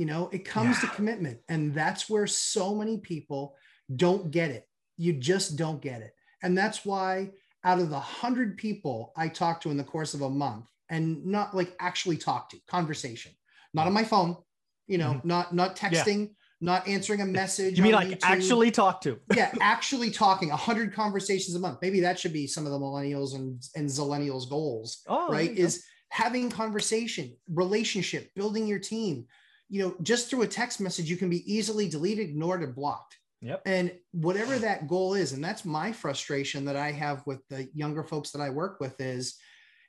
You 0.00 0.06
know, 0.06 0.30
it 0.32 0.46
comes 0.46 0.80
to 0.80 0.86
commitment. 0.86 1.40
And 1.50 1.74
that's 1.74 2.08
where 2.08 2.26
so 2.26 2.74
many 2.74 2.96
people 2.96 3.54
don't 3.96 4.30
get 4.30 4.50
it. 4.50 4.66
You 4.96 5.12
just 5.12 5.56
don't 5.56 5.82
get 5.82 6.00
it. 6.00 6.14
And 6.42 6.56
that's 6.56 6.86
why 6.86 7.32
out 7.64 7.80
of 7.80 7.90
the 7.90 8.00
hundred 8.00 8.56
people 8.56 9.12
I 9.14 9.28
talked 9.28 9.62
to 9.64 9.70
in 9.70 9.76
the 9.76 9.84
course 9.84 10.14
of 10.14 10.22
a 10.22 10.30
month, 10.30 10.64
and 10.88 11.26
not 11.26 11.54
like 11.54 11.76
actually 11.80 12.16
talk 12.16 12.48
to, 12.48 12.56
conversation, 12.66 13.32
not 13.74 13.86
on 13.86 13.92
my 13.92 14.02
phone, 14.02 14.38
you 14.86 14.96
know, 14.96 15.12
Mhm. 15.12 15.24
not 15.26 15.54
not 15.54 15.76
texting, 15.76 16.30
not 16.62 16.88
answering 16.88 17.20
a 17.20 17.26
message. 17.26 17.76
you 17.76 17.82
mean 17.82 17.92
like 17.92 18.08
YouTube 18.08 18.20
actually 18.22 18.70
talk 18.70 19.02
to 19.02 19.20
yeah, 19.36 19.52
actually 19.60 20.10
talking 20.10 20.48
100 20.48 20.94
conversations 20.94 21.54
a 21.54 21.60
month. 21.60 21.76
Maybe 21.82 22.00
that 22.00 22.18
should 22.18 22.32
be 22.32 22.46
some 22.46 22.64
of 22.64 22.72
the 22.72 22.78
millennials 22.78 23.34
and, 23.34 23.62
and 23.76 23.86
zillennials 23.86 24.48
goals, 24.48 25.02
oh 25.08 25.30
right? 25.30 25.54
Is 25.54 25.84
having 26.08 26.48
conversation, 26.48 27.36
relationship, 27.50 28.30
building 28.34 28.66
your 28.66 28.78
team. 28.78 29.26
You 29.70 29.82
know, 29.82 29.96
just 30.02 30.28
through 30.28 30.42
a 30.42 30.48
text 30.48 30.80
message, 30.80 31.08
you 31.08 31.16
can 31.16 31.30
be 31.30 31.50
easily 31.50 31.88
deleted, 31.88 32.28
ignored, 32.28 32.62
and 32.62 32.74
blocked. 32.74 33.16
yep 33.40 33.62
And 33.64 33.96
whatever 34.12 34.58
that 34.58 34.88
goal 34.88 35.14
is, 35.14 35.32
and 35.32 35.42
that's 35.42 35.64
my 35.64 35.92
frustration 35.92 36.64
that 36.66 36.76
I 36.76 36.90
have 36.92 37.24
with 37.26 37.40
the 37.48 37.70
younger 37.72 38.02
folks 38.02 38.32
that 38.32 38.42
I 38.42 38.50
work 38.50 38.80
with 38.80 39.00
is 39.00 39.38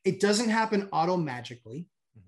it 0.05 0.19
doesn't 0.19 0.49
happen 0.49 0.87
auto 0.93 1.17
magically. 1.17 1.89
Mhm. 2.17 2.21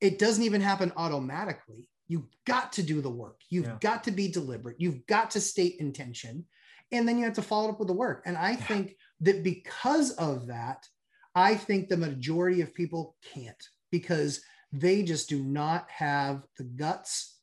It 0.00 0.18
doesn't 0.18 0.42
even 0.44 0.60
happen 0.62 0.92
automatically. 0.96 1.90
You've 2.08 2.28
got 2.46 2.72
to 2.74 2.82
do 2.82 3.00
the 3.02 3.10
work. 3.10 3.40
You've 3.50 3.66
Yeah. 3.66 3.78
got 3.80 4.04
to 4.04 4.10
be 4.10 4.28
deliberate. 4.28 4.80
You've 4.80 5.06
got 5.06 5.30
to 5.32 5.40
state 5.40 5.76
intention. 5.78 6.46
And 6.90 7.06
then 7.06 7.18
you 7.18 7.24
have 7.24 7.34
to 7.34 7.42
follow 7.42 7.70
up 7.70 7.78
with 7.78 7.88
the 7.88 7.94
work. 7.94 8.22
And 8.26 8.36
I 8.36 8.50
Yeah. 8.52 8.66
think 8.66 8.96
that 9.20 9.42
because 9.42 10.10
of 10.12 10.46
that, 10.48 10.88
I 11.34 11.54
think 11.54 11.88
the 11.88 11.96
majority 11.96 12.60
of 12.62 12.74
people 12.74 13.16
can't 13.22 13.62
because 13.90 14.42
they 14.72 15.02
just 15.02 15.28
do 15.28 15.42
not 15.42 15.86
have 15.90 16.42
the 16.56 16.64
guts 16.64 17.38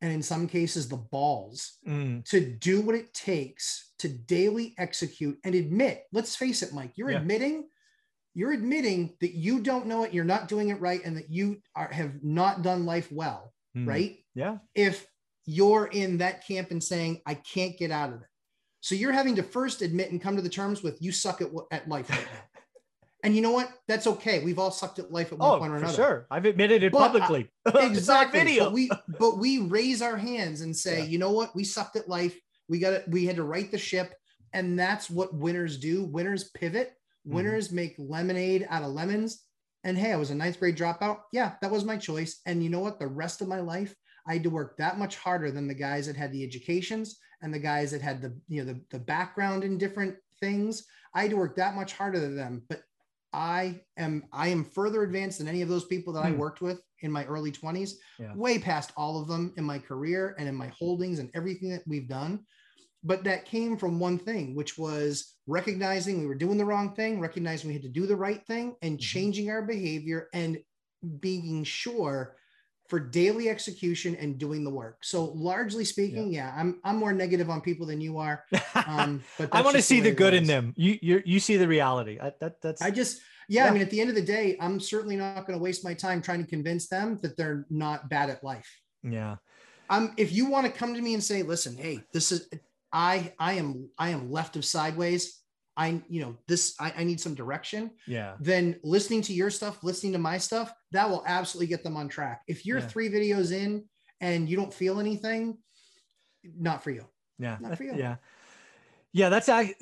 and 0.00 0.12
in 0.12 0.22
some 0.22 0.46
cases 0.46 0.88
the 0.88 0.96
balls 0.96 1.78
Mm, 1.86 2.24
to 2.26 2.40
do 2.40 2.80
what 2.80 2.94
it 2.94 3.12
takes 3.12 3.92
to 3.98 4.08
daily 4.08 4.74
execute 4.78 5.38
and 5.44 5.54
admit 5.54 6.04
let's 6.12 6.36
face 6.36 6.62
it 6.62 6.72
mike 6.72 6.92
you're 6.96 7.10
Yeah. 7.10 7.18
admitting 7.18 7.64
you're 8.34 8.52
admitting 8.52 9.16
that 9.20 9.34
you 9.34 9.60
don't 9.60 9.86
know 9.86 10.04
it 10.04 10.14
you're 10.14 10.24
not 10.24 10.46
doing 10.48 10.68
it 10.68 10.80
right 10.80 11.00
and 11.04 11.16
that 11.16 11.30
you 11.30 11.60
are, 11.74 11.90
have 11.92 12.22
not 12.22 12.62
done 12.62 12.86
life 12.86 13.10
well 13.10 13.52
mm. 13.76 13.86
right? 13.86 14.18
Yeah. 14.34 14.58
If 14.74 15.06
you're 15.46 15.86
in 15.86 16.18
that 16.18 16.46
camp 16.46 16.70
and 16.70 16.82
saying 16.84 17.22
i 17.26 17.34
can't 17.34 17.76
get 17.76 17.90
out 17.90 18.12
of 18.12 18.20
it. 18.20 18.28
So 18.80 18.94
you're 18.94 19.12
having 19.12 19.34
to 19.36 19.42
first 19.42 19.82
admit 19.82 20.12
and 20.12 20.20
come 20.20 20.36
to 20.36 20.42
the 20.42 20.48
terms 20.48 20.82
with 20.84 21.02
you 21.02 21.10
suck 21.10 21.40
at, 21.42 21.48
at 21.72 21.88
life 21.88 22.08
right 22.10 22.20
now 22.32 22.40
and 23.24 23.34
you 23.34 23.42
know 23.42 23.50
what? 23.52 23.70
That's 23.88 24.06
okay. 24.06 24.44
We've 24.44 24.58
all 24.58 24.70
sucked 24.70 24.98
at 24.98 25.10
life 25.12 25.32
at 25.32 25.38
one 25.38 25.50
oh 25.50 25.58
point 25.58 25.72
or 25.72 25.76
another. 25.76 25.94
sure. 25.94 26.26
I've 26.30 26.44
admitted 26.44 26.82
it 26.82 26.92
But 26.92 26.98
publicly. 27.12 27.50
It's 27.66 27.76
on 27.76 27.90
exactly. 27.90 28.38
video. 28.40 28.64
But 28.64 28.72
we 28.72 28.90
but 29.18 29.38
we 29.38 29.58
raise 29.58 30.02
our 30.02 30.16
hands 30.16 30.60
and 30.60 30.76
say 30.76 30.98
Yeah. 30.98 31.04
you 31.04 31.18
know 31.18 31.32
what? 31.32 31.54
We 31.54 31.64
sucked 31.64 31.96
at 31.96 32.08
life. 32.08 32.38
We 32.68 32.78
got 32.78 32.92
it. 32.92 33.04
We 33.08 33.26
had 33.26 33.36
to 33.36 33.44
right 33.44 33.70
the 33.70 33.78
ship. 33.78 34.14
And 34.52 34.78
that's 34.78 35.10
what 35.10 35.34
winners 35.34 35.78
do. 35.78 36.04
Winners 36.04 36.44
pivot. 36.50 36.92
Mhm. 37.26 37.32
winners 37.34 37.72
make 37.72 37.96
lemonade 37.98 38.66
out 38.70 38.82
of 38.84 38.90
lemons. 38.92 39.42
And 39.84 39.98
hey 39.98 40.12
i 40.12 40.16
was 40.16 40.30
a 40.30 40.34
ninth 40.34 40.58
grade 40.60 40.76
dropout. 40.76 41.18
Yeah 41.32 41.54
that 41.60 41.70
was 41.70 41.84
my 41.84 41.96
choice. 41.96 42.40
And 42.46 42.62
you 42.62 42.70
know 42.70 42.80
what? 42.80 42.98
The 42.98 43.06
rest 43.08 43.40
of 43.42 43.48
my 43.48 43.60
life 43.60 43.94
i 44.26 44.34
had 44.34 44.42
to 44.44 44.50
work 44.50 44.76
that 44.76 44.98
much 44.98 45.16
harder 45.16 45.50
than 45.50 45.66
the 45.66 45.74
guys 45.74 46.06
that 46.06 46.16
had 46.16 46.32
the 46.32 46.44
educations 46.44 47.18
and 47.42 47.52
the 47.54 47.58
guys 47.58 47.90
that 47.92 48.02
had 48.02 48.20
the 48.22 48.32
you 48.48 48.64
know 48.64 48.72
the, 48.72 48.80
the 48.90 48.98
background 48.98 49.64
in 49.64 49.76
different 49.78 50.16
things. 50.40 50.84
I 51.14 51.22
had 51.22 51.30
to 51.30 51.36
work 51.36 51.56
that 51.56 51.74
much 51.74 51.92
harder 51.94 52.20
than 52.20 52.36
them. 52.36 52.62
But 52.68 52.82
I 53.32 53.82
am 53.96 54.24
I 54.32 54.48
am 54.48 54.64
further 54.64 55.02
advanced 55.02 55.38
than 55.38 55.48
any 55.48 55.62
of 55.62 55.68
those 55.68 55.84
people 55.84 56.12
that 56.14 56.24
I 56.24 56.30
Hmm. 56.30 56.38
worked 56.38 56.60
with 56.60 56.82
in 57.00 57.12
my 57.12 57.24
early 57.26 57.52
20s, 57.52 57.98
Yeah. 58.18 58.34
way 58.34 58.58
past 58.58 58.92
all 58.96 59.20
of 59.20 59.28
them 59.28 59.52
in 59.56 59.64
my 59.64 59.78
career 59.78 60.34
and 60.38 60.48
in 60.48 60.54
my 60.54 60.68
holdings 60.68 61.18
and 61.18 61.30
everything 61.34 61.70
that 61.70 61.82
we've 61.86 62.08
done. 62.08 62.44
But 63.04 63.24
that 63.24 63.46
came 63.46 63.76
from 63.78 64.00
one 64.00 64.18
thing, 64.18 64.54
which 64.56 64.78
was 64.78 65.36
recognizing 65.46 66.20
we 66.20 66.26
were 66.26 66.34
doing 66.36 66.58
the 66.58 66.64
wrong 66.66 66.94
thing, 66.94 67.20
recognizing 67.20 67.68
we 67.68 67.74
had 67.74 67.82
to 67.82 67.90
do 67.90 68.06
the 68.06 68.16
right 68.16 68.46
thing, 68.46 68.76
and 68.82 69.00
Mhm. 69.00 69.22
changing 69.22 69.50
our 69.50 69.62
behavior 69.62 70.28
and 70.34 70.58
being 71.20 71.64
sure 71.64 72.36
for 72.88 72.98
daily 72.98 73.48
execution 73.50 74.16
and 74.16 74.38
doing 74.38 74.64
the 74.64 74.70
work. 74.70 74.98
So 75.04 75.26
largely 75.34 75.84
speaking, 75.84 76.32
yeah, 76.32 76.54
I'm 76.56 76.80
I'm 76.84 76.96
more 76.96 77.12
negative 77.12 77.50
on 77.50 77.60
people 77.60 77.86
than 77.86 78.00
you 78.00 78.18
are. 78.18 78.44
Um, 78.86 79.22
but 79.36 79.50
I 79.52 79.60
want 79.60 79.76
to 79.76 79.82
see 79.82 80.00
the 80.00 80.12
good 80.12 80.32
in 80.32 80.44
them. 80.46 80.72
You 80.76 80.98
you 81.02 81.22
you 81.26 81.40
see 81.40 81.56
the 81.56 81.68
reality. 81.68 82.18
I, 82.20 82.32
that 82.40 82.62
that's 82.62 82.80
I 82.80 82.90
just, 82.90 83.20
yeah, 83.48 83.64
Yeah. 83.64 83.70
I 83.70 83.72
mean, 83.72 83.82
at 83.82 83.90
the 83.90 84.00
end 84.00 84.08
of 84.08 84.16
the 84.16 84.22
day, 84.22 84.56
I'm 84.60 84.80
certainly 84.80 85.16
not 85.16 85.46
going 85.46 85.58
to 85.58 85.62
waste 85.62 85.84
my 85.84 85.92
time 85.94 86.22
trying 86.22 86.42
to 86.42 86.48
convince 86.48 86.88
them 86.88 87.18
that 87.22 87.36
they're 87.36 87.66
not 87.68 88.08
bad 88.08 88.30
at 88.30 88.42
life. 88.42 88.68
yeah. 89.02 89.36
Um, 89.90 90.12
if 90.16 90.32
you 90.32 90.48
want 90.50 90.66
to 90.66 90.72
come 90.72 90.94
to 90.94 91.00
me 91.00 91.14
and 91.14 91.22
say, 91.24 91.42
listen, 91.42 91.74
hey, 91.76 92.02
this 92.12 92.30
is, 92.30 92.48
I, 92.92 93.32
I 93.38 93.54
am, 93.54 93.88
I 93.98 94.10
am 94.10 94.30
left 94.30 94.56
of 94.56 94.64
sideways. 94.64 95.40
I, 95.78 96.02
you 96.08 96.20
know, 96.20 96.36
this, 96.48 96.74
I, 96.80 96.92
I 96.98 97.04
need 97.04 97.20
some 97.20 97.34
direction. 97.34 97.92
Yeah. 98.06 98.34
Then 98.40 98.80
listening 98.82 99.22
to 99.22 99.32
your 99.32 99.48
stuff, 99.48 99.82
listening 99.84 100.12
to 100.14 100.18
my 100.18 100.36
stuff, 100.36 100.74
that 100.90 101.08
will 101.08 101.22
absolutely 101.26 101.68
get 101.68 101.84
them 101.84 101.96
on 101.96 102.08
track. 102.08 102.42
If 102.48 102.66
you're 102.66 102.80
Yeah. 102.80 102.86
three 102.88 103.08
videos 103.08 103.52
in 103.52 103.84
and 104.20 104.48
you 104.48 104.56
don't 104.56 104.74
feel 104.74 104.98
anything, 104.98 105.58
not 106.42 106.82
for 106.82 106.90
you. 106.90 107.06
Yeah. 107.38 107.58
Not 107.60 107.76
for 107.76 107.84
you. 107.84 107.94
Yeah. 107.96 108.16
Yeah. 109.12 109.28
That's 109.28 109.48
I, 109.48 109.74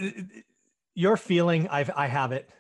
your 0.95 1.17
feeling. 1.17 1.67
I've, 1.69 1.91
I 1.97 2.09
have 2.09 2.33
it. 2.33 2.51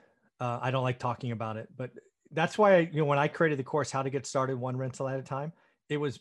Uh, 0.40 0.58
I 0.62 0.70
don't 0.70 0.84
like 0.84 0.98
talking 0.98 1.30
about 1.30 1.58
it, 1.58 1.68
but 1.76 1.90
that's 2.32 2.56
why, 2.56 2.76
I, 2.76 2.78
you 2.78 3.00
know, 3.00 3.04
when 3.04 3.18
I 3.18 3.28
created 3.28 3.58
the 3.58 3.64
course, 3.64 3.90
how 3.90 4.02
to 4.02 4.10
get 4.10 4.26
started 4.26 4.56
one 4.58 4.76
rental 4.76 5.08
at 5.08 5.18
a 5.18 5.22
time, 5.22 5.52
it 5.88 5.98
was, 5.98 6.18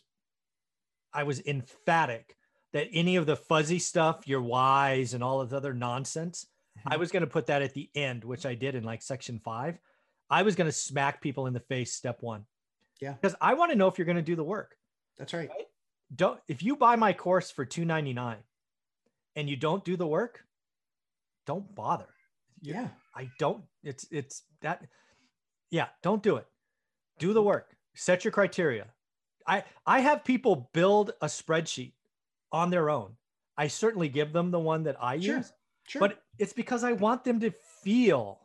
I 1.14 1.22
was 1.22 1.40
emphatic 1.46 2.36
that 2.74 2.88
any 2.92 3.16
of 3.16 3.24
the 3.24 3.36
fuzzy 3.36 3.78
stuff, 3.78 4.28
your 4.28 4.42
whys 4.42 5.14
and 5.14 5.24
all 5.24 5.40
of 5.40 5.48
the 5.48 5.56
other 5.56 5.72
nonsense, 5.72 6.46
I 6.84 6.96
was 7.02 7.10
going 7.10 7.22
to 7.22 7.26
put 7.26 7.46
that 7.46 7.62
at 7.62 7.74
the 7.74 7.88
end, 7.94 8.24
which 8.24 8.44
I 8.46 8.54
did 8.54 8.74
in 8.74 8.84
like 8.84 9.02
section 9.02 9.38
five. 9.38 9.78
I 10.28 10.42
was 10.42 10.56
going 10.56 10.66
to 10.68 10.72
smack 10.72 11.20
people 11.20 11.46
in 11.46 11.52
the 11.54 11.60
face 11.60 11.92
step 11.92 12.22
one. 12.22 12.44
Yeah. 13.00 13.12
Because 13.12 13.36
I 13.40 13.54
want 13.54 13.70
to 13.72 13.76
know 13.78 13.86
if 13.88 13.98
you're 13.98 14.06
going 14.06 14.16
to 14.16 14.22
do 14.22 14.36
the 14.36 14.44
work. 14.44 14.76
That's 15.18 15.32
right. 15.34 15.50
Don't 16.14 16.40
if 16.48 16.62
you 16.62 16.76
buy 16.76 16.96
my 16.96 17.12
course 17.12 17.50
for 17.50 17.64
299 17.64 18.36
and 19.34 19.50
you 19.50 19.56
don't 19.56 19.84
do 19.84 19.96
the 19.96 20.06
work, 20.06 20.44
don't 21.46 21.74
bother. 21.74 22.08
Yeah. 22.60 22.88
I 23.14 23.30
don't 23.38 23.64
it's 23.82 24.06
it's 24.10 24.42
that 24.62 24.86
Yeah, 25.70 25.88
don't 26.02 26.22
do 26.22 26.36
it. 26.36 26.46
Do 27.18 27.32
the 27.32 27.42
work. 27.42 27.76
Set 27.94 28.24
your 28.24 28.32
criteria. 28.32 28.86
I 29.46 29.64
I 29.86 30.00
have 30.00 30.24
people 30.24 30.70
build 30.72 31.12
a 31.20 31.26
spreadsheet 31.26 31.92
on 32.52 32.70
their 32.70 32.88
own. 32.90 33.16
I 33.56 33.68
certainly 33.68 34.08
give 34.08 34.32
them 34.32 34.50
the 34.50 34.58
one 34.60 34.84
that 34.84 34.96
I 35.02 35.18
Sure. 35.18 35.38
use, 35.38 35.52
Sure. 35.86 36.00
but 36.00 36.22
it's 36.38 36.52
because 36.52 36.84
I 36.84 36.92
want 36.92 37.24
them 37.24 37.40
to 37.40 37.50
feel 37.82 38.40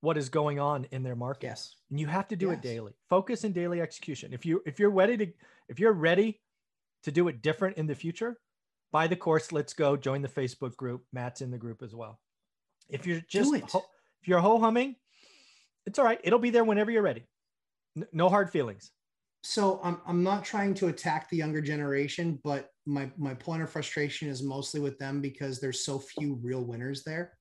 what 0.00 0.16
is 0.18 0.28
going 0.28 0.60
on 0.60 0.86
in 0.90 1.02
their 1.02 1.16
market. 1.16 1.46
yes. 1.46 1.76
And 1.90 1.98
you 1.98 2.06
have 2.06 2.28
to 2.28 2.36
do 2.36 2.50
it 2.50 2.60
daily. 2.62 2.92
Focus 3.08 3.44
and 3.44 3.54
daily 3.54 3.80
execution. 3.80 4.32
If 4.32 4.44
you 4.44 4.62
if 4.66 4.78
you're 4.78 4.90
ready 4.90 5.16
to 5.16 5.26
if 5.68 5.80
you're 5.80 5.92
ready 5.92 6.40
to 7.04 7.10
do 7.12 7.28
it 7.28 7.42
different 7.42 7.76
in 7.76 7.86
the 7.86 7.94
future, 7.94 8.38
buy 8.92 9.06
the 9.06 9.16
course. 9.16 9.50
Let's 9.52 9.72
go. 9.72 9.96
Join 9.96 10.22
the 10.22 10.28
Facebook 10.28 10.76
group. 10.76 11.04
Matt's 11.12 11.40
in 11.40 11.50
the 11.50 11.58
group 11.58 11.82
as 11.82 11.94
well. 11.94 12.20
If 12.90 13.06
you're 13.06 13.20
just 13.28 13.54
ho- 13.72 13.84
if 14.22 14.28
you're 14.28 14.40
ho 14.40 14.58
humming, 14.58 14.96
it's 15.86 15.98
all 15.98 16.04
right. 16.04 16.20
It'll 16.22 16.38
be 16.38 16.50
there 16.50 16.64
whenever 16.64 16.90
you're 16.90 17.02
ready. 17.02 17.24
No 18.12 18.28
hard 18.28 18.50
feelings. 18.50 18.90
So 19.46 19.78
I'm 19.84 20.00
I'm 20.06 20.22
not 20.24 20.42
trying 20.44 20.72
to 20.74 20.88
attack 20.88 21.28
the 21.28 21.36
younger 21.36 21.60
generation, 21.60 22.40
but 22.42 22.70
my 22.86 23.10
my 23.18 23.34
point 23.34 23.62
of 23.62 23.68
frustration 23.70 24.28
is 24.28 24.42
mostly 24.42 24.80
with 24.80 24.98
them 24.98 25.20
because 25.20 25.60
there's 25.60 25.84
so 25.84 25.98
few 25.98 26.34
real 26.42 26.64
winners 26.64 27.04
there. 27.04 27.32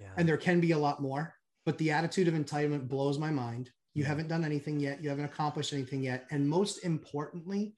Yeah. 0.00 0.08
and 0.16 0.26
there 0.28 0.38
can 0.38 0.60
be 0.60 0.72
a 0.72 0.78
lot 0.78 1.02
more 1.02 1.34
but 1.66 1.76
the 1.76 1.90
attitude 1.90 2.26
of 2.26 2.32
entitlement 2.32 2.88
blows 2.88 3.18
my 3.18 3.30
mind 3.30 3.68
you 3.92 4.02
haven't 4.02 4.28
done 4.28 4.46
anything 4.46 4.80
yet 4.80 5.02
you 5.02 5.10
haven't 5.10 5.26
accomplished 5.26 5.74
anything 5.74 6.02
yet 6.02 6.24
and 6.30 6.48
most 6.48 6.78
importantly 6.86 7.74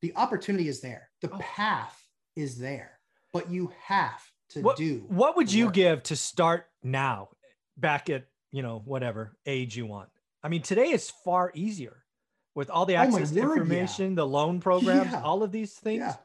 the 0.00 0.12
opportunity 0.16 0.66
is 0.66 0.80
there 0.80 1.08
the 1.20 1.30
Oh. 1.32 1.38
path 1.38 1.96
is 2.34 2.58
there 2.58 2.98
but 3.32 3.48
you 3.48 3.70
have 3.80 4.20
to 4.50 4.60
what, 4.62 4.76
do 4.76 5.04
what 5.06 5.36
would 5.36 5.52
you 5.52 5.66
work. 5.66 5.74
give 5.74 6.02
to 6.04 6.16
start 6.16 6.66
now 6.82 7.28
back 7.76 8.10
at 8.10 8.24
you 8.50 8.62
know 8.62 8.82
whatever 8.84 9.36
age 9.46 9.76
you 9.76 9.86
want 9.86 10.08
i 10.42 10.48
mean 10.48 10.62
today 10.62 10.90
is 10.90 11.12
far 11.24 11.52
easier 11.54 12.01
with 12.54 12.70
all 12.70 12.86
the 12.86 12.96
Oh 12.96 13.00
access 13.00 13.30
to 13.30 13.40
word, 13.40 13.46
yeah. 13.46 13.52
information 13.62 14.14
the 14.14 14.26
loan 14.26 14.60
programs 14.60 15.10
Yeah. 15.12 15.22
all 15.22 15.42
of 15.42 15.52
these 15.52 15.72
things. 15.74 16.00
Yeah. 16.00 16.16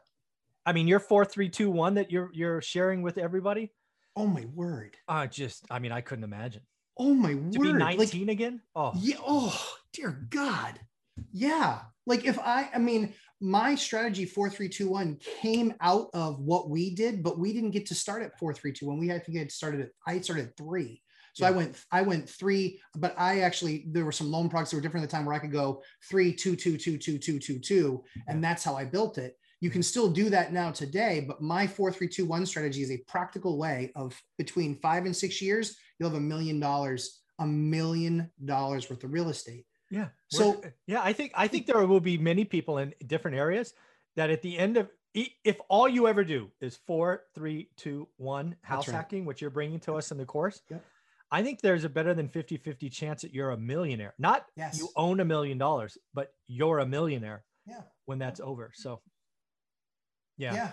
I 0.65 0.73
mean 0.73 0.87
your 0.87 0.99
four 0.99 1.23
three 1.25 1.49
two 1.49 1.69
one 1.71 1.95
that 1.95 2.11
you're 2.11 2.29
you're 2.33 2.61
sharing 2.61 3.01
with 3.01 3.17
everybody. 3.17 3.71
Oh 4.15 4.27
my 4.27 4.45
word. 4.53 4.97
Uh 5.07 5.27
just 5.27 5.65
i 5.69 5.79
mean 5.79 5.91
i 5.91 6.01
couldn't 6.01 6.23
imagine. 6.23 6.61
Oh 6.97 7.13
my 7.13 7.29
to 7.33 7.35
word. 7.35 7.51
Be 7.61 7.73
like 7.73 7.97
19 7.97 8.29
again? 8.29 8.61
Oh. 8.75 8.91
Yeah. 8.97 9.17
Oh 9.25 9.75
dear 9.93 10.27
god. 10.29 10.79
Yeah. 11.31 11.79
Like 12.05 12.25
if 12.25 12.37
i 12.39 12.69
i 12.73 12.77
mean 12.77 13.13
my 13.39 13.75
strategy 13.75 14.25
4321 14.25 15.17
came 15.41 15.73
out 15.79 16.09
of 16.13 16.39
what 16.39 16.69
we 16.71 16.95
did 16.95 17.21
but 17.21 17.37
we 17.37 17.53
didn't 17.53 17.69
get 17.71 17.85
to 17.87 17.95
start 17.95 18.23
at 18.23 18.37
4321 18.39 18.99
we 18.99 19.07
had 19.07 19.23
to 19.25 19.31
get 19.31 19.51
started 19.51 19.81
at 19.81 19.89
i 20.07 20.19
started 20.19 20.47
at 20.47 20.57
three 20.57 21.03
so 21.37 21.45
i 21.45 21.51
went 21.51 21.77
i 21.91 22.01
went 22.01 22.27
three 22.27 22.79
but 22.95 23.13
i 23.17 23.41
actually 23.41 23.85
there 23.87 24.05
were 24.05 24.11
some 24.11 24.31
loan 24.31 24.49
products 24.49 24.71
that 24.71 24.77
were 24.77 24.81
different 24.81 25.03
at 25.03 25.09
the 25.09 25.15
time 25.15 25.25
where 25.25 25.35
i 25.35 25.39
could 25.39 25.51
go 25.51 25.81
three 26.09 26.33
two 26.33 26.55
two 26.55 26.77
two 26.77 26.97
two 26.97 27.17
two 27.17 27.39
two 27.39 27.59
two 27.59 28.03
and 28.27 28.43
that's 28.43 28.63
how 28.63 28.75
i 28.75 28.83
built 28.83 29.17
it. 29.17 29.37
You 29.59 29.71
can 29.71 29.81
mm-hmm. 29.81 29.85
still 29.85 30.09
do 30.09 30.29
that 30.29 30.53
now 30.53 30.71
today 30.71 31.23
but 31.27 31.41
my 31.41 31.67
4321 31.67 32.45
strategy 32.45 32.81
is 32.81 32.91
a 32.91 32.97
practical 33.07 33.57
way 33.57 33.91
of 33.95 34.19
between 34.37 34.75
five 34.79 35.05
and 35.05 35.15
six 35.15 35.41
years 35.41 35.77
you'll 35.99 36.09
have 36.09 36.17
a 36.17 36.21
million 36.21 36.59
dollars 36.59 37.21
a 37.39 37.45
million 37.45 38.31
dollars 38.45 38.89
worth 38.89 39.03
of 39.03 39.13
real 39.13 39.29
estate. 39.29 39.65
Yeah. 39.91 40.07
So- 40.29 40.61
yeah 40.87 41.01
i 41.03 41.13
think 41.13 41.31
i 41.35 41.47
think 41.47 41.65
there 41.65 41.85
will 41.85 41.99
be 41.99 42.17
many 42.17 42.45
people 42.45 42.79
in 42.79 42.93
different 43.05 43.37
areas 43.37 43.73
that 44.15 44.29
at 44.29 44.41
the 44.41 44.57
end 44.57 44.77
of 44.77 44.89
if 45.13 45.57
all 45.69 45.87
you 45.87 46.07
ever 46.07 46.23
do 46.23 46.51
is 46.61 46.77
four 46.85 47.23
three 47.33 47.69
two 47.77 48.07
one 48.17 48.55
house 48.61 48.87
right. 48.87 48.95
hacking 48.95 49.25
which 49.25 49.41
you're 49.41 49.49
bringing 49.49 49.79
to 49.79 49.93
us 49.93 50.11
in 50.11 50.17
the 50.17 50.25
course 50.25 50.61
Yep. 50.69 50.83
I 51.31 51.43
think 51.43 51.61
there's 51.61 51.83
a 51.83 51.89
better 51.89 52.13
than 52.13 52.29
50 52.29 52.57
50 52.57 52.89
chance 52.89 53.21
that 53.21 53.33
you're 53.33 53.51
a 53.51 53.57
millionaire. 53.57 54.13
Not 54.17 54.45
yes. 54.55 54.77
you 54.77 54.89
own 54.95 55.19
a 55.19 55.25
million 55.25 55.57
dollars 55.57 55.97
but 56.13 56.29
you're 56.47 56.79
a 56.79 56.85
millionaire 56.85 57.43
yeah. 57.65 57.81
when 58.05 58.19
that's 58.19 58.39
over 58.39 58.71
so. 58.73 59.01
Yeah, 60.39 60.53
yeah. 60.53 60.71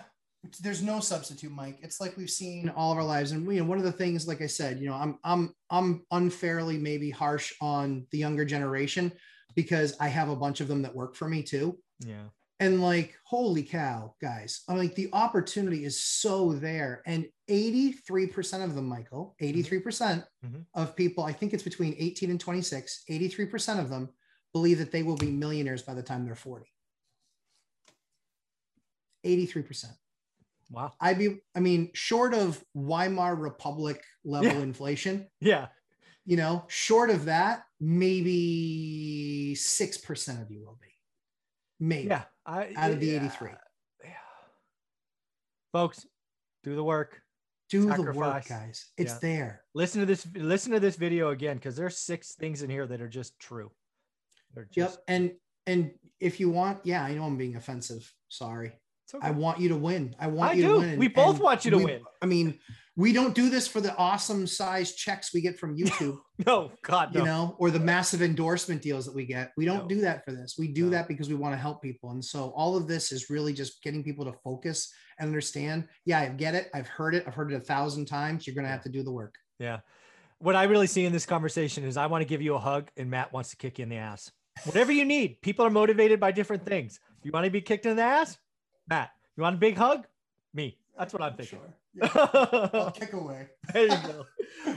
There's 0.61 0.83
no 0.83 0.99
substitute 0.99 1.51
mike. 1.51 1.79
It's 1.81 1.99
like 1.99 2.15
we've 2.17 2.29
seen 2.29 2.69
all 2.75 2.91
of 2.91 2.97
our 2.97 3.03
lives 3.03 3.31
and 3.31 3.51
you 3.51 3.61
know 3.61 3.67
one 3.67 3.79
of 3.79 3.83
the 3.83 3.91
things 3.91 4.27
like 4.27 4.41
i 4.41 4.47
said 4.47 4.79
you 4.79 4.87
know 4.87 4.93
i'm 4.93 5.17
i'm 5.23 5.55
i'm 5.71 6.05
unfairly 6.11 6.77
maybe 6.77 7.09
harsh 7.09 7.51
on 7.61 8.05
the 8.11 8.19
younger 8.19 8.45
generation 8.45 9.11
because 9.55 9.95
i 9.99 10.07
have 10.07 10.29
a 10.29 10.35
bunch 10.35 10.61
of 10.61 10.67
them 10.67 10.83
that 10.83 10.93
work 10.93 11.15
for 11.15 11.27
me 11.27 11.41
too. 11.41 11.77
Yeah. 11.99 12.25
And 12.59 12.81
like 12.81 13.15
holy 13.25 13.63
cow 13.63 14.13
guys 14.21 14.61
i'm 14.69 14.77
like 14.77 14.95
the 14.95 15.09
opportunity 15.13 15.83
is 15.83 16.01
so 16.01 16.53
there 16.53 17.01
and 17.05 17.25
83% 17.49 18.63
of 18.63 18.75
them 18.75 18.85
michael 18.87 19.35
83% 19.41 20.23
Mhm. 20.45 20.65
of 20.73 20.95
people 20.95 21.23
i 21.25 21.33
think 21.33 21.53
it's 21.53 21.63
between 21.63 21.95
18 21.97 22.29
and 22.31 22.39
26 22.39 23.03
83% 23.09 23.79
of 23.79 23.89
them 23.89 24.09
believe 24.53 24.77
that 24.77 24.91
they 24.91 25.03
will 25.03 25.17
be 25.17 25.31
millionaires 25.31 25.81
by 25.83 25.93
the 25.93 26.03
time 26.03 26.23
they're 26.25 26.35
40 26.35 26.65
83% 29.25 29.85
wow. 30.71 30.91
I'd 31.01 31.17
be 31.19 31.39
i 31.55 31.59
mean 31.59 31.89
short 31.93 32.33
of 32.33 32.63
weimar 32.75 33.35
republic 33.35 34.01
level 34.23 34.51
Yeah. 34.53 34.59
inflation 34.59 35.27
yeah. 35.41 35.67
you 36.25 36.37
know 36.37 36.63
short 36.67 37.09
of 37.09 37.25
that 37.25 37.63
maybe 37.81 39.55
6% 39.57 40.41
of 40.41 40.49
you 40.51 40.63
will 40.65 40.79
be 40.81 40.94
maybe. 41.87 42.07
Yeah 42.09 42.23
I, 42.45 42.73
out 42.75 42.91
of 42.91 42.99
the 42.99 43.07
yeah, 43.07 43.25
83 43.25 43.49
yeah. 44.03 44.09
folks 45.71 46.05
do 46.63 46.75
the 46.75 46.83
work. 46.83 47.21
Do 47.69 47.91
the 47.91 48.11
work 48.13 48.47
guys. 48.47 48.91
It's 48.97 49.13
Yeah. 49.13 49.19
there. 49.21 49.63
Listen 49.73 50.01
to 50.01 50.05
this 50.05 50.27
listen 50.35 50.71
to 50.73 50.79
this 50.79 50.95
video 50.95 51.29
again 51.29 51.57
because 51.57 51.75
there's 51.75 51.97
six 51.97 52.35
things 52.35 52.61
in 52.61 52.69
here 52.69 52.85
that 52.85 53.01
are 53.01 53.09
just 53.09 53.39
true. 53.39 53.71
They're 54.53 54.67
yep 54.75 54.95
and 55.07 55.31
and 55.65 55.91
if 56.19 56.39
you 56.39 56.49
want 56.49 56.79
yeah 56.83 57.03
i 57.03 57.13
know 57.13 57.23
i'm 57.23 57.37
being 57.37 57.55
offensive. 57.55 58.11
Sorry 58.29 58.73
okay. 59.13 59.27
i 59.27 59.31
want 59.31 59.59
you 59.59 59.69
to 59.69 59.75
win. 59.75 60.15
I 60.19 60.27
want 60.27 60.51
I 60.51 60.53
you 60.55 60.63
do. 60.63 60.73
to 60.73 60.79
win. 60.79 60.99
We 60.99 61.07
both 61.09 61.35
And 61.35 61.43
want 61.43 61.65
you 61.65 61.71
to 61.71 61.77
we- 61.77 61.85
win. 61.85 62.01
i 62.21 62.25
mean 62.25 62.59
we 62.97 63.11
don't 63.11 63.35
do 63.35 63.49
this 63.49 63.67
for 63.67 63.81
the 63.81 63.93
awesome 63.97 64.47
size 64.47 64.95
checks 64.95 65.33
we 65.33 65.41
get 65.41 65.59
from 65.59 65.75
youtube 65.81 66.17
no 66.45 66.71
god 66.81 67.13
no. 67.13 67.19
you 67.19 67.25
know 67.25 67.55
or 67.59 67.69
the 67.69 67.79
massive 67.79 68.21
endorsement 68.21 68.81
deals 68.81 69.05
that 69.05 69.13
we 69.13 69.25
get. 69.25 69.51
We 69.57 69.65
don't 69.65 69.83
No. 69.83 69.87
do 69.89 70.01
that 70.01 70.23
for 70.23 70.31
this. 70.31 70.55
We 70.57 70.69
do 70.69 70.85
No. 70.85 70.89
that 70.91 71.07
because 71.09 71.27
we 71.27 71.35
want 71.35 71.53
to 71.53 71.57
help 71.57 71.81
people. 71.81 72.11
And 72.11 72.23
so 72.23 72.53
all 72.55 72.77
of 72.77 72.87
this 72.87 73.11
is 73.11 73.29
really 73.29 73.51
just 73.53 73.83
getting 73.83 74.01
people 74.03 74.23
to 74.25 74.33
focus 74.43 74.93
and 75.19 75.27
understand. 75.27 75.87
Yeah 76.05 76.19
i 76.21 76.27
get 76.29 76.55
it. 76.55 76.69
I've 76.73 76.87
heard 76.87 77.15
it. 77.15 77.23
I've 77.27 77.33
heard 77.35 77.51
it 77.51 77.55
a 77.55 77.59
thousand 77.73 78.05
times. 78.05 78.47
You're 78.47 78.55
going 78.55 78.65
to 78.65 78.71
have 78.71 78.83
to 78.83 78.89
do 78.89 79.03
the 79.03 79.11
work. 79.11 79.35
Yeah. 79.59 79.79
What 80.39 80.55
i 80.55 80.63
really 80.63 80.87
see 80.87 81.05
in 81.05 81.11
this 81.13 81.25
conversation 81.25 81.83
is 81.83 81.97
i 81.97 82.05
want 82.07 82.21
to 82.21 82.25
give 82.25 82.41
you 82.41 82.55
a 82.55 82.59
hug 82.59 82.89
and 82.97 83.09
matt 83.09 83.31
wants 83.33 83.49
to 83.51 83.57
kick 83.57 83.79
you 83.79 83.83
in 83.83 83.89
the 83.89 83.97
ass. 83.97 84.31
Whatever 84.63 84.91
you 84.93 85.03
need. 85.05 85.41
People 85.41 85.65
are 85.65 85.69
motivated 85.69 86.19
by 86.21 86.31
different 86.31 86.65
things. 86.65 86.99
You 87.23 87.31
want 87.31 87.43
to 87.45 87.51
be 87.51 87.61
kicked 87.61 87.85
in 87.85 87.95
the 87.97 88.03
ass 88.03 88.37
matt 88.87 89.11
you 89.35 89.43
want 89.43 89.55
a 89.55 89.59
big 89.59 89.77
hug 89.77 90.05
me 90.53 90.77
that's 90.97 91.13
what 91.13 91.21
i'm 91.21 91.35
thinking 91.35 91.59
I'll 92.01 92.91
kick 92.95 93.13
away 93.13 93.47
there 93.73 93.83
you 93.83 94.07
go 94.07 94.25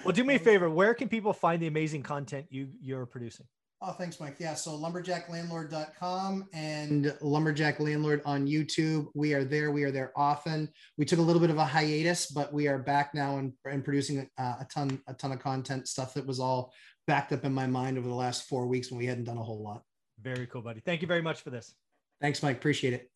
well 0.04 0.12
do 0.12 0.24
me 0.24 0.36
a 0.36 0.38
favor 0.50 0.70
where 0.70 0.94
can 0.94 1.08
people 1.08 1.32
find 1.32 1.62
the 1.62 1.66
amazing 1.66 2.02
content 2.02 2.46
you 2.50 2.68
you're 2.80 3.06
producing 3.06 3.46
Oh, 3.80 3.92
thanks, 3.92 4.18
Mike. 4.18 4.34
Yeah, 4.40 4.54
so 4.54 4.72
lumberjacklandlord.com 4.72 6.48
and 6.52 7.16
lumberjack 7.20 7.78
landlord 7.78 8.22
on 8.24 8.44
YouTube. 8.44 9.06
We 9.14 9.34
are 9.34 9.44
there. 9.44 9.70
We 9.70 9.84
are 9.84 9.92
there 9.92 10.10
often. 10.16 10.68
We 10.96 11.04
took 11.04 11.20
a 11.20 11.22
little 11.22 11.38
bit 11.38 11.50
of 11.50 11.58
a 11.58 11.64
hiatus, 11.64 12.26
but 12.26 12.52
we 12.52 12.66
are 12.66 12.78
back 12.78 13.14
now 13.14 13.38
and, 13.38 13.52
and 13.64 13.84
producing 13.84 14.28
uh, 14.36 14.56
a 14.58 14.66
ton, 14.68 15.00
a 15.06 15.14
ton 15.14 15.30
of 15.30 15.38
content 15.38 15.86
stuff 15.86 16.12
that 16.14 16.26
was 16.26 16.40
all 16.40 16.72
backed 17.06 17.32
up 17.32 17.44
in 17.44 17.54
my 17.54 17.68
mind 17.68 17.98
over 17.98 18.08
the 18.08 18.14
last 18.14 18.48
four 18.48 18.66
weeks 18.66 18.90
when 18.90 18.98
we 18.98 19.06
hadn't 19.06 19.26
done 19.26 19.38
a 19.38 19.44
whole 19.44 19.62
lot. 19.62 19.84
very 20.20 20.48
cool 20.48 20.60
buddy 20.60 20.80
thank 20.80 21.00
you 21.00 21.06
very 21.06 21.22
much 21.22 21.42
for 21.42 21.50
this 21.50 21.74
Thanks, 22.20 22.42
Mike. 22.42 22.56
Appreciate 22.56 22.94
it. 22.94 23.10